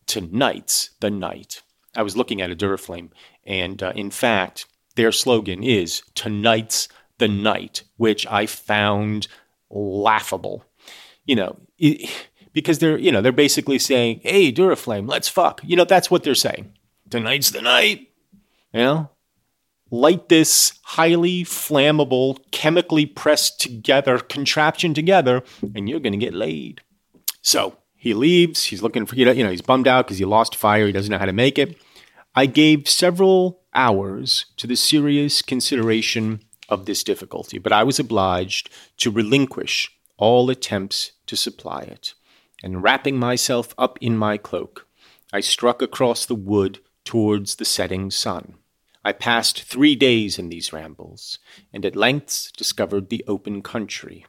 Tonight's 0.06 0.92
the 1.00 1.10
night. 1.10 1.64
I 1.96 2.04
was 2.04 2.16
looking 2.16 2.40
at 2.40 2.52
a 2.52 2.56
Duraflame, 2.56 3.10
and 3.44 3.82
uh, 3.82 3.94
in 3.96 4.12
fact, 4.12 4.68
their 4.96 5.12
slogan 5.12 5.64
is 5.64 6.04
Tonight's 6.14 6.88
the 7.18 7.28
night, 7.28 7.82
which 7.98 8.28
I 8.28 8.46
found 8.46 9.28
laughable. 9.72 10.66
You 11.26 11.38
know, 11.38 11.58
it, 11.80 12.12
because 12.54 12.78
they're, 12.78 13.00
you 13.00 13.12
know, 13.12 13.24
they're 13.24 13.32
basically 13.32 13.80
saying, 13.80 14.20
hey, 14.22 14.54
Duraflame, 14.54 15.10
let's 15.10 15.28
fuck. 15.28 15.62
You 15.64 15.76
know, 15.76 15.86
that's 15.86 16.12
what 16.12 16.22
they're 16.22 16.36
saying. 16.36 16.74
Tonight's 17.10 17.50
the 17.50 17.64
night. 17.64 18.12
You 18.72 18.82
know, 18.82 19.10
light 19.94 20.28
this 20.28 20.80
highly 20.82 21.44
flammable, 21.44 22.40
chemically 22.50 23.06
pressed 23.06 23.62
together 23.62 24.18
contraption 24.18 24.92
together, 24.96 25.44
and 25.76 25.88
you're 25.88 26.00
going 26.00 26.20
to 26.20 26.26
get 26.26 26.34
laid. 26.34 26.82
So 27.44 27.78
he 27.96 28.16
leaves. 28.16 28.66
He's 28.66 28.82
looking 28.82 29.06
for, 29.06 29.16
you 29.16 29.26
know, 29.26 29.52
he's 29.52 29.62
bummed 29.62 29.88
out 29.88 30.08
because 30.08 30.18
he 30.18 30.26
lost 30.26 30.56
fire. 30.56 30.88
He 30.88 30.92
doesn't 30.92 31.12
know 31.12 31.20
how 31.20 31.26
to 31.26 31.32
make 31.32 31.60
it. 31.60 31.80
I 32.36 32.48
gave 32.48 32.90
several 32.90 33.62
hours 33.76 34.48
to 34.58 34.66
the 34.66 34.76
serious 34.76 35.44
consideration 35.44 36.42
of 36.70 36.88
this 36.88 37.04
difficulty, 37.04 37.60
but 37.60 37.72
I 37.72 37.84
was 37.84 38.00
obliged 38.00 38.72
to 38.98 39.12
relinquish 39.12 39.96
all 40.18 40.50
attempts 40.50 41.12
to 41.28 41.38
supply 41.38 41.82
it. 41.82 42.16
And 42.64 42.82
wrapping 42.82 43.20
myself 43.20 43.76
up 43.78 44.00
in 44.02 44.18
my 44.18 44.38
cloak, 44.38 44.88
I 45.32 45.42
struck 45.42 45.84
across 45.84 46.26
the 46.26 46.34
wood 46.34 46.80
towards 47.06 47.56
the 47.56 47.66
setting 47.66 48.10
sun. 48.10 48.56
I 49.06 49.12
passed 49.12 49.64
three 49.64 49.96
days 49.96 50.40
in 50.40 50.50
these 50.50 50.72
rambles, 50.72 51.40
and 51.74 51.86
at 51.86 51.96
length 51.96 52.52
discovered 52.56 53.10
the 53.10 53.24
open 53.28 53.62
country. 53.62 54.26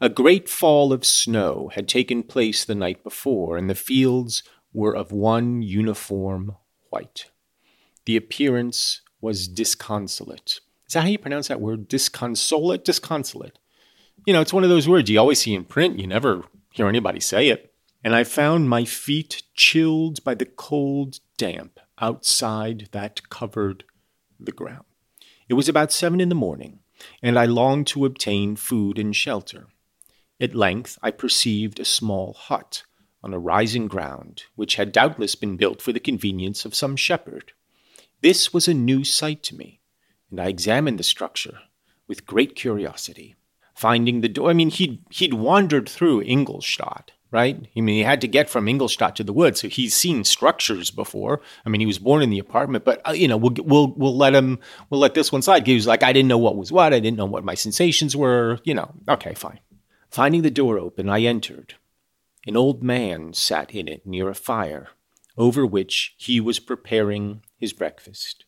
A 0.00 0.08
great 0.08 0.48
fall 0.48 0.92
of 0.92 1.04
snow 1.04 1.70
had 1.74 1.88
taken 1.88 2.22
place 2.22 2.64
the 2.64 2.74
night 2.74 3.04
before, 3.04 3.58
and 3.58 3.68
the 3.68 3.74
fields 3.74 4.42
were 4.72 4.96
of 4.96 5.12
one 5.12 5.60
uniform 5.60 6.56
white. 6.88 7.30
The 8.06 8.16
appearance 8.16 9.02
was 9.20 9.46
disconsolate. 9.46 10.60
Is 10.86 10.94
that 10.94 11.02
how 11.02 11.08
you 11.08 11.18
pronounce 11.18 11.48
that 11.48 11.60
word? 11.60 11.86
Disconsolate? 11.86 12.84
Disconsolate. 12.84 13.58
You 14.26 14.32
know, 14.32 14.40
it's 14.40 14.52
one 14.52 14.64
of 14.64 14.70
those 14.70 14.88
words 14.88 15.10
you 15.10 15.18
always 15.18 15.40
see 15.40 15.54
in 15.54 15.64
print, 15.64 15.98
you 15.98 16.06
never 16.06 16.44
hear 16.70 16.88
anybody 16.88 17.20
say 17.20 17.48
it. 17.48 17.74
And 18.02 18.14
I 18.14 18.24
found 18.24 18.68
my 18.68 18.84
feet 18.84 19.42
chilled 19.54 20.24
by 20.24 20.34
the 20.34 20.46
cold 20.46 21.20
damp 21.36 21.78
outside 22.00 22.88
that 22.92 23.28
covered 23.28 23.84
the 24.38 24.52
ground. 24.52 24.84
It 25.48 25.54
was 25.54 25.68
about 25.68 25.92
seven 25.92 26.20
in 26.20 26.28
the 26.28 26.34
morning, 26.34 26.80
and 27.22 27.38
I 27.38 27.44
longed 27.44 27.86
to 27.88 28.04
obtain 28.04 28.56
food 28.56 28.98
and 28.98 29.14
shelter. 29.14 29.66
At 30.40 30.54
length 30.54 30.98
I 31.02 31.10
perceived 31.10 31.78
a 31.78 31.84
small 31.84 32.32
hut 32.32 32.84
on 33.22 33.32
a 33.32 33.38
rising 33.38 33.86
ground, 33.86 34.44
which 34.56 34.76
had 34.76 34.92
doubtless 34.92 35.34
been 35.34 35.56
built 35.56 35.80
for 35.80 35.92
the 35.92 36.00
convenience 36.00 36.64
of 36.64 36.74
some 36.74 36.96
shepherd. 36.96 37.52
This 38.20 38.52
was 38.52 38.66
a 38.66 38.74
new 38.74 39.04
sight 39.04 39.42
to 39.44 39.56
me, 39.56 39.80
and 40.30 40.40
I 40.40 40.48
examined 40.48 40.98
the 40.98 41.04
structure 41.04 41.58
with 42.08 42.26
great 42.26 42.56
curiosity. 42.56 43.36
Finding 43.74 44.20
the 44.20 44.28
door, 44.28 44.50
I 44.50 44.52
mean, 44.52 44.70
he'd, 44.70 45.02
he'd 45.10 45.34
wandered 45.34 45.88
through 45.88 46.22
Ingolstadt, 46.22 47.12
right? 47.32 47.56
I 47.76 47.80
mean, 47.80 47.96
he 47.96 48.02
had 48.02 48.20
to 48.20 48.28
get 48.28 48.50
from 48.50 48.68
Ingolstadt 48.68 49.16
to 49.16 49.24
the 49.24 49.32
woods, 49.32 49.60
so 49.60 49.68
he's 49.68 49.96
seen 49.96 50.22
structures 50.22 50.90
before. 50.90 51.40
I 51.64 51.70
mean, 51.70 51.80
he 51.80 51.86
was 51.86 51.98
born 51.98 52.22
in 52.22 52.30
the 52.30 52.38
apartment, 52.38 52.84
but 52.84 53.00
uh, 53.08 53.12
you 53.12 53.26
know, 53.26 53.38
we'll 53.38 53.54
we'll 53.58 53.88
we'll 53.96 54.16
let 54.16 54.34
him 54.34 54.60
we'll 54.90 55.00
let 55.00 55.14
this 55.14 55.32
one 55.32 55.42
slide. 55.42 55.66
He 55.66 55.74
was 55.74 55.86
like, 55.86 56.02
I 56.02 56.12
didn't 56.12 56.28
know 56.28 56.38
what 56.38 56.56
was 56.56 56.70
what, 56.70 56.92
I 56.92 57.00
didn't 57.00 57.16
know 57.16 57.24
what 57.24 57.44
my 57.44 57.54
sensations 57.54 58.14
were. 58.14 58.60
You 58.62 58.74
know, 58.74 58.92
okay, 59.08 59.34
fine. 59.34 59.58
Finding 60.10 60.42
the 60.42 60.50
door 60.50 60.78
open, 60.78 61.08
I 61.08 61.22
entered. 61.22 61.74
An 62.46 62.56
old 62.56 62.82
man 62.82 63.32
sat 63.32 63.74
in 63.74 63.88
it 63.88 64.06
near 64.06 64.28
a 64.28 64.34
fire, 64.34 64.88
over 65.38 65.64
which 65.64 66.14
he 66.18 66.40
was 66.40 66.58
preparing 66.60 67.42
his 67.56 67.72
breakfast. 67.72 68.44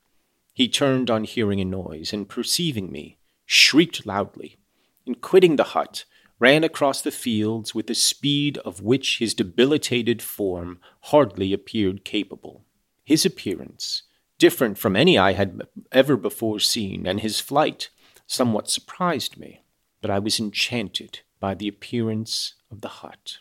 He 0.53 0.69
turned 0.69 1.11
on 1.11 1.25
hearing 1.25 1.61
a 1.61 1.65
noise, 1.65 2.13
and 2.13 2.29
perceiving 2.29 2.93
me, 2.93 3.19
shrieked 3.47 4.05
loudly, 4.05 4.59
and 5.07 5.21
quitting 5.21 5.57
the 5.57 5.65
hut, 5.65 6.05
ran 6.39 6.65
across 6.65 7.01
the 7.01 7.11
fields 7.11 7.75
with 7.75 7.89
a 7.91 7.95
speed 7.95 8.59
of 8.59 8.83
which 8.83 9.19
his 9.19 9.35
debilitated 9.35 10.21
form 10.21 10.79
hardly 11.03 11.53
appeared 11.53 12.05
capable. 12.05 12.65
His 13.05 13.25
appearance, 13.25 14.03
different 14.39 14.79
from 14.79 14.97
any 14.97 15.17
I 15.17 15.33
had 15.33 15.63
ever 15.93 16.17
before 16.17 16.59
seen, 16.59 17.07
and 17.07 17.21
his 17.21 17.41
flight 17.41 17.91
somewhat 18.27 18.71
surprised 18.71 19.37
me, 19.39 19.63
but 20.01 20.11
I 20.11 20.19
was 20.19 20.41
enchanted 20.41 21.21
by 21.41 21.55
the 21.55 21.69
appearance 21.69 22.55
of 22.71 22.81
the 22.81 22.89
hut. 22.89 23.39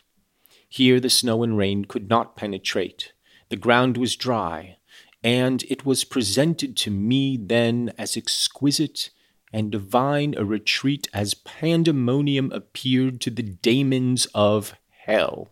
Here 0.68 1.00
the 1.00 1.10
snow 1.10 1.42
and 1.42 1.56
rain 1.56 1.84
could 1.84 2.08
not 2.08 2.36
penetrate, 2.36 3.12
the 3.48 3.56
ground 3.56 3.96
was 3.96 4.16
dry, 4.16 4.76
and 5.22 5.62
it 5.64 5.86
was 5.86 6.04
presented 6.04 6.76
to 6.76 6.90
me 6.90 7.38
then 7.40 7.92
as 7.96 8.16
exquisite 8.16 9.10
and 9.54 9.70
divine 9.70 10.34
a 10.36 10.44
retreat 10.44 11.08
as 11.14 11.32
pandemonium 11.32 12.50
appeared 12.50 13.20
to 13.20 13.30
the 13.30 13.42
daemons 13.42 14.26
of 14.34 14.74
hell. 14.90 15.48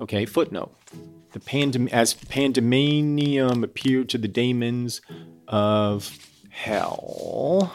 Okay, 0.00 0.26
footnote. 0.26 0.76
The 1.32 1.38
pandem- 1.38 1.92
as 1.92 2.14
pandemonium 2.14 3.62
appeared 3.62 4.08
to 4.08 4.18
the 4.18 4.26
daemons 4.26 5.00
of 5.46 6.18
hell. 6.50 7.72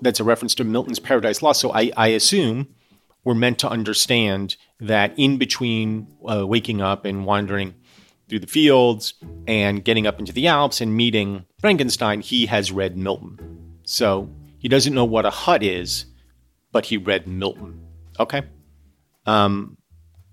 That's 0.00 0.18
a 0.18 0.24
reference 0.24 0.56
to 0.56 0.64
Milton's 0.64 0.98
Paradise 0.98 1.42
Lost. 1.42 1.60
So 1.60 1.72
I, 1.72 1.92
I 1.96 2.08
assume 2.08 2.74
we're 3.22 3.34
meant 3.34 3.60
to 3.60 3.68
understand 3.68 4.56
that 4.80 5.16
in 5.16 5.38
between 5.38 6.08
uh, 6.28 6.44
waking 6.44 6.82
up 6.82 7.04
and 7.04 7.24
wandering 7.24 7.74
through 8.28 8.40
the 8.40 8.48
fields 8.48 9.14
and 9.46 9.84
getting 9.84 10.08
up 10.08 10.18
into 10.18 10.32
the 10.32 10.48
Alps 10.48 10.80
and 10.80 10.96
meeting 10.96 11.44
Frankenstein, 11.60 12.20
he 12.20 12.46
has 12.46 12.72
read 12.72 12.96
Milton. 12.96 13.38
So 13.84 14.28
he 14.64 14.68
doesn't 14.70 14.94
know 14.94 15.04
what 15.04 15.26
a 15.26 15.30
hut 15.30 15.62
is, 15.62 16.06
but 16.72 16.86
he 16.86 16.96
read 16.96 17.26
Milton. 17.26 17.86
Okay? 18.18 18.44
Um, 19.26 19.76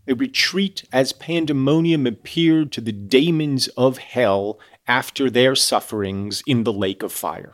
a 0.07 0.15
retreat 0.15 0.85
as 0.89 1.11
pandemonium 1.11 2.07
appeared 2.07 2.71
to 2.71 2.79
the 2.79 2.93
daemons 2.93 3.67
of 3.75 3.97
hell 3.97 4.57
after 4.87 5.29
their 5.29 5.53
sufferings 5.53 6.43
in 6.47 6.63
the 6.63 6.71
lake 6.71 7.03
of 7.03 7.11
fire. 7.11 7.51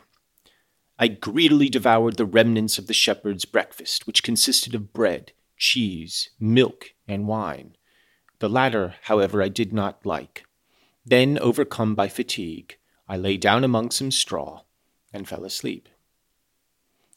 I 1.00 1.08
greedily 1.08 1.68
devoured 1.68 2.18
the 2.18 2.26
remnants 2.26 2.78
of 2.78 2.86
the 2.86 2.94
shepherd's 2.94 3.46
breakfast, 3.46 4.06
which 4.06 4.22
consisted 4.22 4.76
of 4.76 4.94
bread, 4.94 5.32
cheese, 5.58 6.30
milk, 6.40 6.94
and 7.08 7.28
wine. 7.28 7.76
The 8.38 8.50
latter, 8.50 8.94
however, 9.06 9.42
I 9.42 9.50
did 9.50 9.74
not 9.74 10.06
like. 10.06 10.46
Then, 11.04 11.40
overcome 11.40 11.96
by 11.96 12.08
fatigue, 12.08 12.78
I 13.10 13.18
lay 13.18 13.38
down 13.38 13.64
among 13.64 13.90
some 13.90 14.12
straw 14.12 14.62
and 15.12 15.28
fell 15.28 15.44
asleep. 15.44 15.90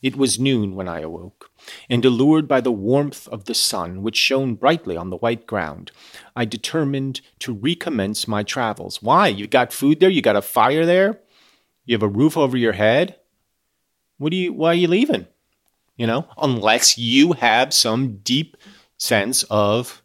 It 0.03 0.17
was 0.17 0.39
noon 0.39 0.75
when 0.75 0.89
I 0.89 1.01
awoke, 1.01 1.51
and 1.91 2.03
allured 2.05 2.49
by 2.49 2.63
the 2.63 2.73
warmth 2.73 3.29
of 3.29 3.45
the 3.45 3.55
sun, 3.55 4.03
which 4.03 4.17
shone 4.17 4.55
brightly 4.55 4.97
on 4.97 5.11
the 5.11 5.19
white 5.19 5.47
ground, 5.47 5.93
I 6.35 6.47
determined 6.47 7.21
to 7.41 7.53
recommence 7.53 8.27
my 8.27 8.43
travels. 8.43 9.03
Why? 9.03 9.29
You 9.29 9.47
got 9.47 9.75
food 9.75 10.01
there? 10.01 10.09
You 10.09 10.23
got 10.23 10.37
a 10.37 10.43
fire 10.43 10.87
there? 10.87 11.21
You 11.85 11.95
have 11.95 12.03
a 12.03 12.09
roof 12.09 12.39
over 12.39 12.57
your 12.57 12.73
head? 12.73 13.17
What 14.17 14.31
do 14.31 14.37
you 14.37 14.53
why 14.55 14.69
are 14.69 14.75
you 14.75 14.89
leaving? 14.89 15.27
You 15.97 16.07
know, 16.07 16.27
unless 16.41 16.97
you 16.97 17.33
have 17.33 17.75
some 17.75 18.19
deep 18.19 18.57
sense 18.97 19.43
of 19.51 20.03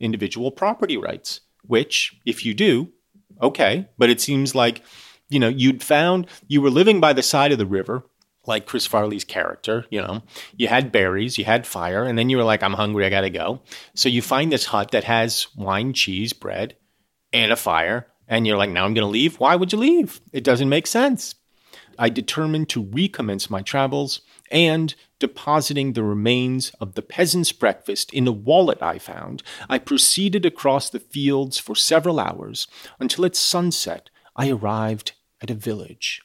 individual 0.00 0.50
property 0.50 0.96
rights, 0.96 1.40
which 1.62 2.18
if 2.24 2.44
you 2.44 2.52
do, 2.52 2.92
okay, 3.40 3.88
but 3.96 4.10
it 4.10 4.20
seems 4.20 4.56
like 4.56 4.82
you 5.28 5.38
know, 5.38 5.48
you'd 5.48 5.82
found 5.82 6.26
you 6.48 6.62
were 6.62 6.70
living 6.70 7.00
by 7.00 7.12
the 7.12 7.22
side 7.22 7.52
of 7.52 7.58
the 7.58 7.66
river 7.66 8.04
like 8.46 8.66
Chris 8.66 8.86
Farley's 8.86 9.24
character, 9.24 9.86
you 9.90 10.00
know, 10.00 10.22
you 10.56 10.68
had 10.68 10.92
berries, 10.92 11.38
you 11.38 11.44
had 11.44 11.66
fire, 11.66 12.04
and 12.04 12.18
then 12.18 12.30
you 12.30 12.36
were 12.36 12.44
like, 12.44 12.62
I'm 12.62 12.74
hungry, 12.74 13.06
I 13.06 13.10
gotta 13.10 13.30
go. 13.30 13.60
So 13.94 14.08
you 14.08 14.22
find 14.22 14.52
this 14.52 14.66
hut 14.66 14.90
that 14.92 15.04
has 15.04 15.48
wine, 15.56 15.92
cheese, 15.92 16.32
bread, 16.32 16.76
and 17.32 17.52
a 17.52 17.56
fire, 17.56 18.06
and 18.28 18.46
you're 18.46 18.58
like, 18.58 18.70
now 18.70 18.84
I'm 18.84 18.94
gonna 18.94 19.06
leave. 19.06 19.38
Why 19.40 19.56
would 19.56 19.72
you 19.72 19.78
leave? 19.78 20.20
It 20.32 20.44
doesn't 20.44 20.68
make 20.68 20.86
sense. 20.86 21.34
I 21.98 22.08
determined 22.08 22.68
to 22.70 22.82
recommence 22.82 23.48
my 23.48 23.62
travels 23.62 24.20
and 24.50 24.94
depositing 25.18 25.92
the 25.92 26.02
remains 26.02 26.70
of 26.80 26.94
the 26.94 27.02
peasant's 27.02 27.52
breakfast 27.52 28.12
in 28.12 28.26
a 28.26 28.32
wallet 28.32 28.82
I 28.82 28.98
found, 28.98 29.42
I 29.68 29.78
proceeded 29.78 30.44
across 30.44 30.90
the 30.90 31.00
fields 31.00 31.58
for 31.58 31.74
several 31.74 32.20
hours 32.20 32.66
until 33.00 33.24
at 33.24 33.36
sunset 33.36 34.10
I 34.34 34.50
arrived 34.50 35.12
at 35.40 35.50
a 35.50 35.54
village. 35.54 36.20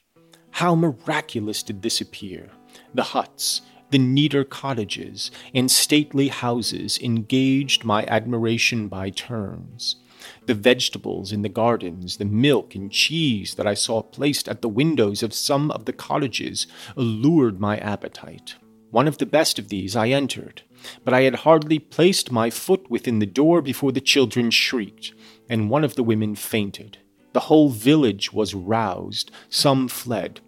How 0.51 0.75
miraculous 0.75 1.63
did 1.63 1.81
this 1.81 2.01
appear! 2.01 2.51
The 2.93 3.03
huts, 3.03 3.61
the 3.89 3.97
neater 3.97 4.43
cottages, 4.43 5.31
and 5.53 5.69
stately 5.69 6.29
houses 6.29 6.99
engaged 6.99 7.83
my 7.83 8.05
admiration 8.05 8.87
by 8.87 9.09
turns. 9.09 9.97
The 10.45 10.53
vegetables 10.53 11.31
in 11.31 11.41
the 11.41 11.49
gardens, 11.49 12.17
the 12.17 12.25
milk 12.25 12.75
and 12.75 12.91
cheese 12.91 13.55
that 13.55 13.67
I 13.67 13.73
saw 13.73 14.01
placed 14.01 14.47
at 14.47 14.61
the 14.61 14.69
windows 14.69 15.23
of 15.23 15.33
some 15.33 15.71
of 15.71 15.85
the 15.85 15.93
cottages 15.93 16.67
allured 16.95 17.59
my 17.59 17.77
appetite. 17.77 18.55
One 18.91 19.07
of 19.07 19.17
the 19.17 19.25
best 19.25 19.57
of 19.57 19.69
these 19.69 19.95
I 19.95 20.09
entered, 20.09 20.63
but 21.03 21.13
I 21.13 21.21
had 21.21 21.35
hardly 21.35 21.79
placed 21.79 22.31
my 22.31 22.49
foot 22.49 22.89
within 22.89 23.19
the 23.19 23.25
door 23.25 23.61
before 23.61 23.91
the 23.91 24.01
children 24.01 24.51
shrieked, 24.51 25.13
and 25.49 25.69
one 25.69 25.83
of 25.83 25.95
the 25.95 26.03
women 26.03 26.35
fainted. 26.35 26.97
The 27.33 27.41
whole 27.41 27.69
village 27.69 28.33
was 28.33 28.53
roused. 28.53 29.31
Some 29.49 29.87
fled. 29.87 30.41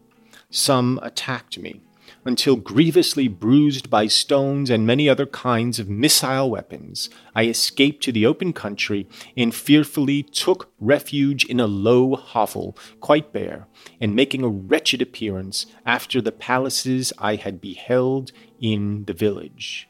Some 0.50 1.00
attacked 1.02 1.58
me, 1.58 1.82
until 2.26 2.56
grievously 2.56 3.28
bruised 3.28 3.90
by 3.90 4.08
stones 4.08 4.70
and 4.70 4.86
many 4.86 5.10
other 5.10 5.26
kinds 5.26 5.80
of 5.80 5.90
missile 5.90 6.50
weapons, 6.50 7.10
I 7.36 7.48
escaped 7.48 8.04
to 8.04 8.12
the 8.12 8.26
open 8.26 8.54
country 8.54 9.08
and 9.36 9.54
fearfully 9.54 10.24
took 10.24 10.72
refuge 10.80 11.44
in 11.46 11.60
a 11.60 11.68
low 11.68 12.16
hovel, 12.16 12.78
quite 13.00 13.34
bare, 13.34 13.68
and 14.00 14.16
making 14.16 14.44
a 14.44 14.48
wretched 14.48 15.02
appearance 15.02 15.66
after 15.86 16.22
the 16.22 16.32
palaces 16.32 17.12
I 17.18 17.36
had 17.36 17.60
beheld 17.60 18.32
in 18.60 19.06
the 19.06 19.14
village. 19.14 19.90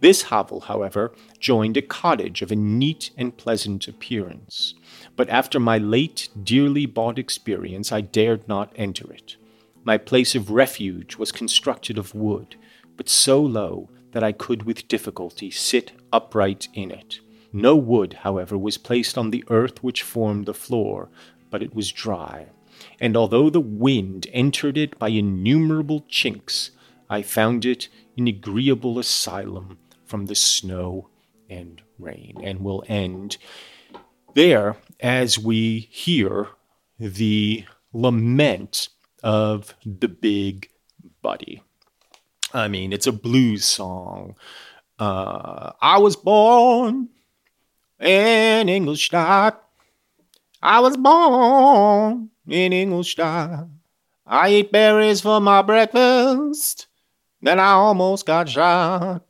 This 0.00 0.22
hovel, 0.22 0.60
however, 0.62 1.12
joined 1.38 1.76
a 1.76 1.82
cottage 1.82 2.42
of 2.42 2.52
a 2.52 2.56
neat 2.56 3.10
and 3.16 3.36
pleasant 3.36 3.88
appearance 3.88 4.74
but 5.16 5.30
after 5.30 5.58
my 5.58 5.78
late, 5.78 6.28
dearly 6.42 6.86
bought 6.86 7.18
experience, 7.18 7.90
I 7.90 8.02
dared 8.02 8.46
not 8.46 8.72
enter 8.76 9.10
it. 9.12 9.36
My 9.82 9.96
place 9.96 10.34
of 10.34 10.50
refuge 10.50 11.16
was 11.16 11.32
constructed 11.32 11.96
of 11.96 12.14
wood, 12.14 12.56
but 12.96 13.08
so 13.08 13.40
low 13.40 13.88
that 14.12 14.22
I 14.22 14.32
could 14.32 14.64
with 14.64 14.88
difficulty 14.88 15.50
sit 15.50 15.92
upright 16.12 16.68
in 16.74 16.90
it. 16.90 17.20
No 17.52 17.76
wood, 17.76 18.18
however, 18.20 18.58
was 18.58 18.78
placed 18.78 19.16
on 19.16 19.30
the 19.30 19.44
earth 19.48 19.82
which 19.82 20.02
formed 20.02 20.46
the 20.46 20.54
floor, 20.54 21.08
but 21.50 21.62
it 21.62 21.74
was 21.74 21.92
dry, 21.92 22.46
and 23.00 23.16
although 23.16 23.48
the 23.48 23.60
wind 23.60 24.26
entered 24.32 24.76
it 24.76 24.98
by 24.98 25.08
innumerable 25.08 26.04
chinks, 26.08 26.72
I 27.08 27.22
found 27.22 27.64
it 27.64 27.88
an 28.18 28.26
agreeable 28.26 28.98
asylum 28.98 29.78
from 30.06 30.26
the 30.26 30.34
snow 30.34 31.08
and 31.48 31.82
rain, 31.98 32.38
and 32.42 32.60
we'll 32.60 32.84
end 32.88 33.36
there 34.34 34.76
as 35.00 35.38
we 35.38 35.88
hear 35.90 36.48
the 36.98 37.64
lament 37.92 38.88
of 39.22 39.74
the 39.84 40.08
big 40.08 40.70
buddy. 41.22 41.62
I 42.52 42.68
mean, 42.68 42.92
it's 42.92 43.06
a 43.06 43.12
blues 43.12 43.64
song. 43.64 44.36
Uh, 44.98 45.72
I 45.80 45.98
was 45.98 46.16
born 46.16 47.08
in 48.00 48.68
Ingolstadt. 48.68 49.62
I 50.62 50.80
was 50.80 50.96
born 50.96 52.30
in 52.48 52.72
Ingolstadt. 52.72 53.66
I 54.26 54.48
ate 54.48 54.72
berries 54.72 55.20
for 55.20 55.40
my 55.40 55.62
breakfast. 55.62 56.86
Then 57.46 57.60
I 57.60 57.70
almost 57.74 58.26
got 58.26 58.48
shot. 58.48 59.22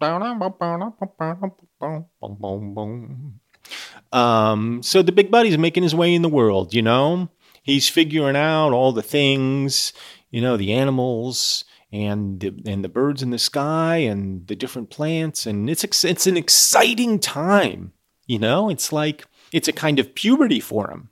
Um, 4.11 4.83
so 4.83 5.03
the 5.03 5.13
big 5.13 5.31
buddy's 5.31 5.59
making 5.59 5.83
his 5.83 5.95
way 5.95 6.15
in 6.15 6.23
the 6.23 6.31
world, 6.31 6.73
you 6.73 6.81
know? 6.81 7.29
He's 7.63 7.91
figuring 7.91 8.35
out 8.35 8.71
all 8.71 8.93
the 8.93 9.03
things, 9.03 9.93
you 10.31 10.41
know, 10.41 10.57
the 10.57 10.73
animals 10.73 11.67
and 11.93 12.41
the, 12.41 12.59
and 12.65 12.83
the 12.83 12.89
birds 12.89 13.23
in 13.23 13.33
the 13.33 13.39
sky 13.39 13.97
and 13.97 14.47
the 14.47 14.57
different 14.57 14.89
plants 14.89 15.45
and 15.45 15.69
it's 15.69 15.85
it's 16.03 16.27
an 16.27 16.39
exciting 16.39 17.19
time, 17.19 17.93
you 18.27 18.39
know? 18.39 18.71
It's 18.71 18.95
like 18.95 19.27
it's 19.53 19.69
a 19.69 19.75
kind 19.75 19.99
of 19.99 20.15
puberty 20.15 20.61
for 20.61 20.91
him, 20.91 21.11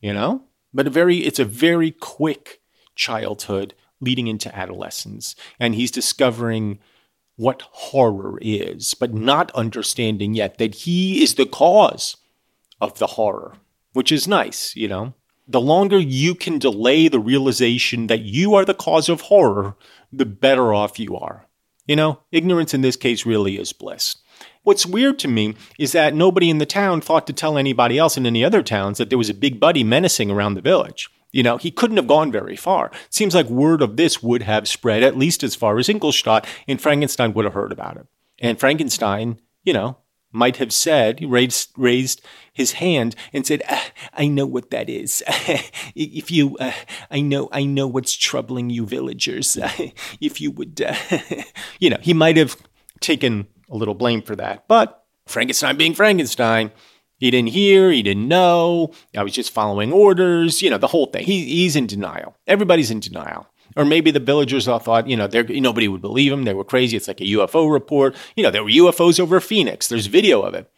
you 0.00 0.12
know? 0.12 0.42
But 0.74 0.86
a 0.86 0.90
very 0.90 1.20
it's 1.20 1.38
a 1.38 1.46
very 1.46 1.92
quick 1.92 2.60
childhood 2.94 3.72
leading 4.00 4.26
into 4.26 4.54
adolescence 4.54 5.34
and 5.58 5.74
he's 5.74 5.90
discovering 5.90 6.78
what 7.36 7.62
horror 7.62 8.38
is, 8.40 8.94
but 8.94 9.12
not 9.12 9.50
understanding 9.52 10.34
yet 10.34 10.58
that 10.58 10.74
he 10.74 11.22
is 11.22 11.34
the 11.34 11.46
cause 11.46 12.16
of 12.80 12.98
the 12.98 13.06
horror, 13.08 13.54
which 13.92 14.10
is 14.10 14.26
nice, 14.26 14.74
you 14.74 14.88
know. 14.88 15.14
The 15.48 15.60
longer 15.60 15.98
you 15.98 16.34
can 16.34 16.58
delay 16.58 17.06
the 17.06 17.20
realization 17.20 18.08
that 18.08 18.22
you 18.22 18.54
are 18.54 18.64
the 18.64 18.74
cause 18.74 19.08
of 19.08 19.22
horror, 19.22 19.76
the 20.12 20.26
better 20.26 20.74
off 20.74 20.98
you 20.98 21.16
are. 21.16 21.46
You 21.86 21.94
know, 21.94 22.18
ignorance 22.32 22.74
in 22.74 22.80
this 22.80 22.96
case 22.96 23.24
really 23.24 23.58
is 23.58 23.72
bliss. 23.72 24.16
What's 24.64 24.84
weird 24.84 25.20
to 25.20 25.28
me 25.28 25.54
is 25.78 25.92
that 25.92 26.14
nobody 26.14 26.50
in 26.50 26.58
the 26.58 26.66
town 26.66 27.00
thought 27.00 27.28
to 27.28 27.32
tell 27.32 27.56
anybody 27.56 27.96
else 27.96 28.16
in 28.16 28.26
any 28.26 28.44
other 28.44 28.62
towns 28.62 28.98
that 28.98 29.08
there 29.08 29.18
was 29.18 29.30
a 29.30 29.34
big 29.34 29.60
buddy 29.60 29.84
menacing 29.84 30.30
around 30.30 30.54
the 30.54 30.60
village. 30.60 31.08
You 31.36 31.42
know, 31.42 31.58
he 31.58 31.70
couldn't 31.70 31.98
have 31.98 32.06
gone 32.06 32.32
very 32.32 32.56
far. 32.56 32.86
It 32.86 32.94
seems 33.10 33.34
like 33.34 33.44
word 33.50 33.82
of 33.82 33.98
this 33.98 34.22
would 34.22 34.44
have 34.44 34.66
spread 34.66 35.02
at 35.02 35.18
least 35.18 35.42
as 35.42 35.54
far 35.54 35.76
as 35.76 35.86
Ingolstadt, 35.86 36.46
and 36.66 36.80
Frankenstein 36.80 37.34
would 37.34 37.44
have 37.44 37.52
heard 37.52 37.72
about 37.72 37.98
it. 37.98 38.06
And 38.38 38.58
Frankenstein, 38.58 39.38
you 39.62 39.74
know, 39.74 39.98
might 40.32 40.56
have 40.56 40.72
said, 40.72 41.22
raised, 41.22 41.72
raised 41.76 42.22
his 42.54 42.72
hand 42.72 43.14
and 43.34 43.46
said, 43.46 43.62
ah, 43.68 43.90
"I 44.14 44.28
know 44.28 44.46
what 44.46 44.70
that 44.70 44.88
is. 44.88 45.22
if 45.94 46.30
you, 46.30 46.56
uh, 46.56 46.72
I 47.10 47.20
know, 47.20 47.50
I 47.52 47.66
know 47.66 47.86
what's 47.86 48.16
troubling 48.16 48.70
you, 48.70 48.86
villagers. 48.86 49.58
if 50.22 50.40
you 50.40 50.50
would, 50.52 50.80
uh, 50.80 50.94
you 51.78 51.90
know, 51.90 51.98
he 52.00 52.14
might 52.14 52.38
have 52.38 52.56
taken 53.00 53.46
a 53.68 53.76
little 53.76 53.94
blame 53.94 54.22
for 54.22 54.36
that. 54.36 54.66
But 54.68 55.04
Frankenstein 55.26 55.76
being 55.76 55.92
Frankenstein, 55.92 56.72
he 57.18 57.30
didn't 57.30 57.50
hear, 57.50 57.90
he 57.90 58.02
didn't 58.02 58.28
know. 58.28 58.92
I 59.16 59.22
was 59.22 59.32
just 59.32 59.52
following 59.52 59.92
orders. 59.92 60.62
You 60.62 60.70
know, 60.70 60.78
the 60.78 60.86
whole 60.86 61.06
thing. 61.06 61.24
He, 61.24 61.44
he's 61.44 61.76
in 61.76 61.86
denial. 61.86 62.36
Everybody's 62.46 62.90
in 62.90 63.00
denial. 63.00 63.46
Or 63.76 63.84
maybe 63.84 64.10
the 64.10 64.20
villagers 64.20 64.68
all 64.68 64.78
thought, 64.78 65.08
you 65.08 65.16
know, 65.16 65.28
nobody 65.48 65.88
would 65.88 66.00
believe 66.00 66.32
him. 66.32 66.44
They 66.44 66.54
were 66.54 66.64
crazy. 66.64 66.96
It's 66.96 67.08
like 67.08 67.20
a 67.20 67.24
UFO 67.24 67.70
report. 67.70 68.16
You 68.34 68.42
know, 68.42 68.50
there 68.50 68.64
were 68.64 68.70
UFOs 68.70 69.20
over 69.20 69.40
Phoenix. 69.40 69.88
There's 69.88 70.06
video 70.06 70.42
of 70.42 70.54
it. 70.54 70.70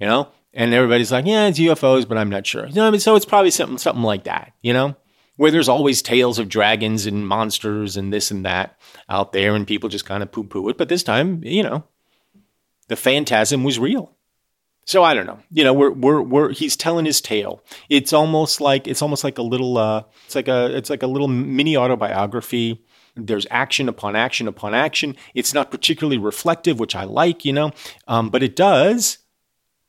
You 0.00 0.06
know, 0.06 0.28
and 0.54 0.72
everybody's 0.74 1.12
like, 1.12 1.26
yeah, 1.26 1.46
it's 1.46 1.58
UFOs, 1.58 2.08
but 2.08 2.18
I'm 2.18 2.30
not 2.30 2.46
sure. 2.46 2.66
You 2.66 2.74
know, 2.74 2.86
I 2.86 2.90
mean, 2.90 3.00
so 3.00 3.14
it's 3.14 3.26
probably 3.26 3.50
something, 3.50 3.78
something 3.78 4.02
like 4.02 4.24
that. 4.24 4.52
You 4.62 4.72
know, 4.72 4.96
where 5.36 5.50
there's 5.50 5.68
always 5.68 6.02
tales 6.02 6.38
of 6.38 6.48
dragons 6.48 7.06
and 7.06 7.26
monsters 7.26 7.96
and 7.96 8.12
this 8.12 8.30
and 8.30 8.44
that 8.44 8.78
out 9.08 9.32
there, 9.32 9.54
and 9.54 9.66
people 9.66 9.88
just 9.88 10.06
kind 10.06 10.22
of 10.22 10.32
poo 10.32 10.44
poo 10.44 10.68
it. 10.68 10.78
But 10.78 10.88
this 10.88 11.02
time, 11.02 11.44
you 11.44 11.62
know, 11.62 11.84
the 12.88 12.96
phantasm 12.96 13.62
was 13.62 13.78
real. 13.78 14.16
So 14.86 15.04
I 15.04 15.14
don't 15.14 15.26
know. 15.26 15.38
You 15.52 15.64
know, 15.64 15.72
we're 15.72 15.90
we're 15.92 16.22
we're 16.22 16.52
he's 16.52 16.76
telling 16.76 17.04
his 17.04 17.20
tale. 17.20 17.62
It's 17.88 18.12
almost 18.12 18.60
like 18.60 18.88
it's 18.88 19.02
almost 19.02 19.24
like 19.24 19.38
a 19.38 19.42
little 19.42 19.78
uh 19.78 20.04
it's 20.26 20.34
like 20.34 20.48
a 20.48 20.74
it's 20.76 20.90
like 20.90 21.02
a 21.02 21.06
little 21.06 21.28
mini 21.28 21.76
autobiography. 21.76 22.82
There's 23.14 23.46
action 23.50 23.88
upon 23.88 24.16
action 24.16 24.48
upon 24.48 24.74
action. 24.74 25.16
It's 25.34 25.52
not 25.52 25.70
particularly 25.70 26.18
reflective, 26.18 26.80
which 26.80 26.94
I 26.94 27.04
like, 27.04 27.44
you 27.44 27.52
know, 27.52 27.72
um, 28.08 28.30
but 28.30 28.42
it 28.42 28.56
does 28.56 29.18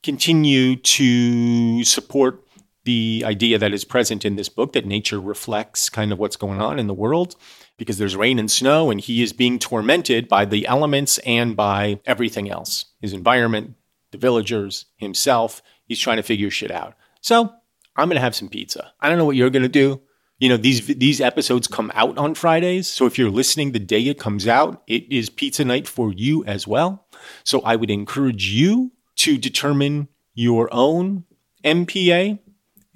continue 0.02 0.76
to 0.76 1.84
support 1.84 2.44
the 2.84 3.22
idea 3.24 3.58
that 3.58 3.72
is 3.72 3.84
present 3.84 4.24
in 4.24 4.36
this 4.36 4.48
book 4.48 4.72
that 4.72 4.86
nature 4.86 5.20
reflects 5.20 5.88
kind 5.88 6.12
of 6.12 6.18
what's 6.18 6.36
going 6.36 6.60
on 6.60 6.78
in 6.78 6.88
the 6.88 6.94
world 6.94 7.36
because 7.76 7.98
there's 7.98 8.16
rain 8.16 8.38
and 8.38 8.50
snow 8.50 8.90
and 8.90 9.00
he 9.00 9.22
is 9.22 9.32
being 9.32 9.58
tormented 9.58 10.28
by 10.28 10.44
the 10.44 10.66
elements 10.66 11.18
and 11.18 11.56
by 11.56 12.00
everything 12.04 12.50
else 12.50 12.86
his 13.00 13.12
environment 13.12 13.74
the 14.12 14.18
villagers, 14.18 14.86
himself. 14.96 15.62
He's 15.86 15.98
trying 15.98 16.18
to 16.18 16.22
figure 16.22 16.50
shit 16.50 16.70
out. 16.70 16.94
So 17.20 17.52
I'm 17.96 18.08
going 18.08 18.16
to 18.16 18.22
have 18.22 18.36
some 18.36 18.48
pizza. 18.48 18.92
I 19.00 19.08
don't 19.08 19.18
know 19.18 19.24
what 19.24 19.36
you're 19.36 19.50
going 19.50 19.62
to 19.64 19.68
do. 19.68 20.00
You 20.38 20.48
know, 20.48 20.56
these 20.56 20.86
these 20.86 21.20
episodes 21.20 21.68
come 21.68 21.92
out 21.94 22.18
on 22.18 22.34
Fridays. 22.34 22.88
So 22.88 23.06
if 23.06 23.16
you're 23.16 23.30
listening 23.30 23.72
the 23.72 23.78
day 23.78 24.00
it 24.08 24.18
comes 24.18 24.48
out, 24.48 24.82
it 24.88 25.10
is 25.10 25.30
pizza 25.30 25.64
night 25.64 25.86
for 25.86 26.12
you 26.12 26.44
as 26.44 26.66
well. 26.66 27.06
So 27.44 27.60
I 27.60 27.76
would 27.76 27.90
encourage 27.90 28.48
you 28.48 28.90
to 29.16 29.38
determine 29.38 30.08
your 30.34 30.68
own 30.72 31.24
MPA 31.64 32.40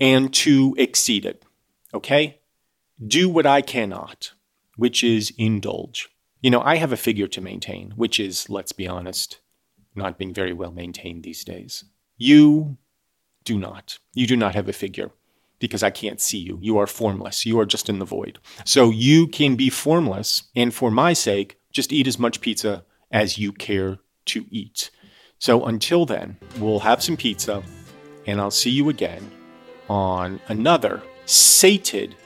and 0.01 0.35
to 0.35 0.75
exceed 0.79 1.25
it. 1.25 1.45
Okay? 1.95 2.41
Do 3.05 3.29
what 3.29 3.47
I 3.47 3.61
cannot, 3.63 4.33
which 4.77 5.05
is 5.05 5.33
indulge. 5.39 6.09
You 6.41 6.51
know, 6.51 6.63
I 6.63 6.77
have 6.77 6.93
a 6.93 6.97
figure 6.97 7.29
to 7.29 7.41
maintain, 7.41 7.93
which 7.97 8.19
is, 8.19 8.49
let's 8.51 8.73
be 8.73 8.89
honest, 8.89 9.39
not 9.97 10.19
being 10.19 10.35
very 10.35 10.53
well 10.53 10.73
maintained 10.73 11.23
these 11.23 11.45
days. 11.45 11.85
You 12.17 12.77
do 13.45 13.59
not. 13.59 13.99
You 14.15 14.27
do 14.27 14.37
not 14.37 14.55
have 14.55 14.69
a 14.69 14.73
figure 14.73 15.11
because 15.59 15.83
I 15.83 15.91
can't 15.91 16.21
see 16.21 16.39
you. 16.39 16.59
You 16.61 16.79
are 16.79 16.87
formless. 16.87 17.47
You 17.47 17.59
are 17.61 17.67
just 17.67 17.89
in 17.89 17.99
the 17.99 18.05
void. 18.05 18.39
So 18.65 18.91
you 18.91 19.27
can 19.27 19.57
be 19.57 19.71
formless, 19.71 20.45
and 20.55 20.75
for 20.75 20.91
my 20.91 21.13
sake, 21.13 21.59
just 21.71 21.93
eat 21.93 22.07
as 22.07 22.19
much 22.19 22.41
pizza 22.41 22.85
as 23.11 23.39
you 23.39 23.53
care 23.53 23.99
to 24.27 24.47
eat. 24.51 24.91
So 25.39 25.65
until 25.65 26.07
then, 26.07 26.37
we'll 26.59 26.81
have 26.81 27.03
some 27.03 27.17
pizza, 27.17 27.63
and 28.27 28.41
I'll 28.41 28.51
see 28.51 28.71
you 28.71 28.89
again 28.89 29.31
on 29.89 30.41
another 30.49 31.03
sated 31.27 32.17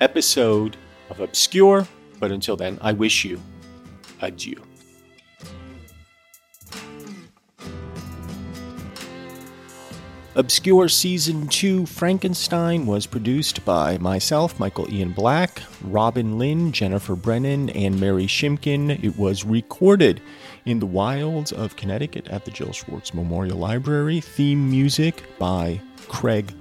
episode 0.00 0.76
of 1.08 1.20
Obscure. 1.20 1.86
But 2.18 2.32
until 2.32 2.56
then, 2.56 2.78
I 2.80 2.92
wish 2.92 3.24
you 3.24 3.40
adieu. 4.20 4.62
Obscure 10.40 10.88
Season 10.88 11.46
2 11.48 11.84
Frankenstein 11.84 12.86
was 12.86 13.04
produced 13.04 13.62
by 13.66 13.98
myself, 13.98 14.58
Michael 14.58 14.90
Ian 14.90 15.12
Black, 15.12 15.60
Robin 15.84 16.38
Lynn, 16.38 16.72
Jennifer 16.72 17.14
Brennan, 17.14 17.68
and 17.68 18.00
Mary 18.00 18.24
Shimkin. 18.24 19.04
It 19.04 19.18
was 19.18 19.44
recorded 19.44 20.22
in 20.64 20.78
the 20.78 20.86
wilds 20.86 21.52
of 21.52 21.76
Connecticut 21.76 22.26
at 22.28 22.46
the 22.46 22.50
Jill 22.50 22.72
Schwartz 22.72 23.12
Memorial 23.12 23.58
Library. 23.58 24.22
Theme 24.22 24.70
music 24.70 25.22
by 25.38 25.78
Craig 26.08 26.54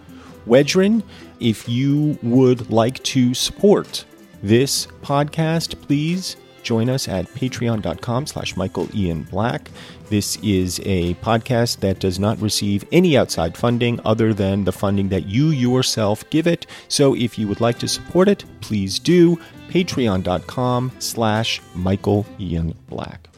Wedren. 0.46 1.02
If 1.39 1.70
you 1.70 2.20
would 2.22 2.70
like 2.70 3.02
to 3.04 3.34
support 3.34 4.04
this 4.44 4.88
podcast, 5.02 5.82
please 5.84 6.36
join 6.63 6.89
us 6.89 7.08
at 7.08 7.26
patreon.com 7.28 8.28
slash 8.28 8.56
Michael 8.56 8.88
Ian 8.95 9.24
Black. 9.24 9.69
This 10.10 10.38
is 10.38 10.80
a 10.86 11.13
podcast 11.15 11.80
that 11.82 12.00
does 12.00 12.19
not 12.19 12.41
receive 12.41 12.84
any 12.91 13.17
outside 13.17 13.56
funding 13.56 14.00
other 14.04 14.34
than 14.34 14.63
the 14.63 14.72
funding 14.72 15.10
that 15.10 15.28
you 15.28 15.50
yourself 15.50 16.28
give 16.30 16.48
it. 16.48 16.65
So 16.88 17.15
if 17.15 17.38
you 17.38 17.48
would 17.48 17.62
like 17.62 17.80
to 17.80 17.88
support 17.88 18.28
it, 18.28 18.43
please 18.62 19.00
do. 19.00 19.39
Patreon.com 19.69 20.91
slash 20.98 21.62
Michael 21.76 22.26
Ian 22.39 22.76
Black. 22.88 23.29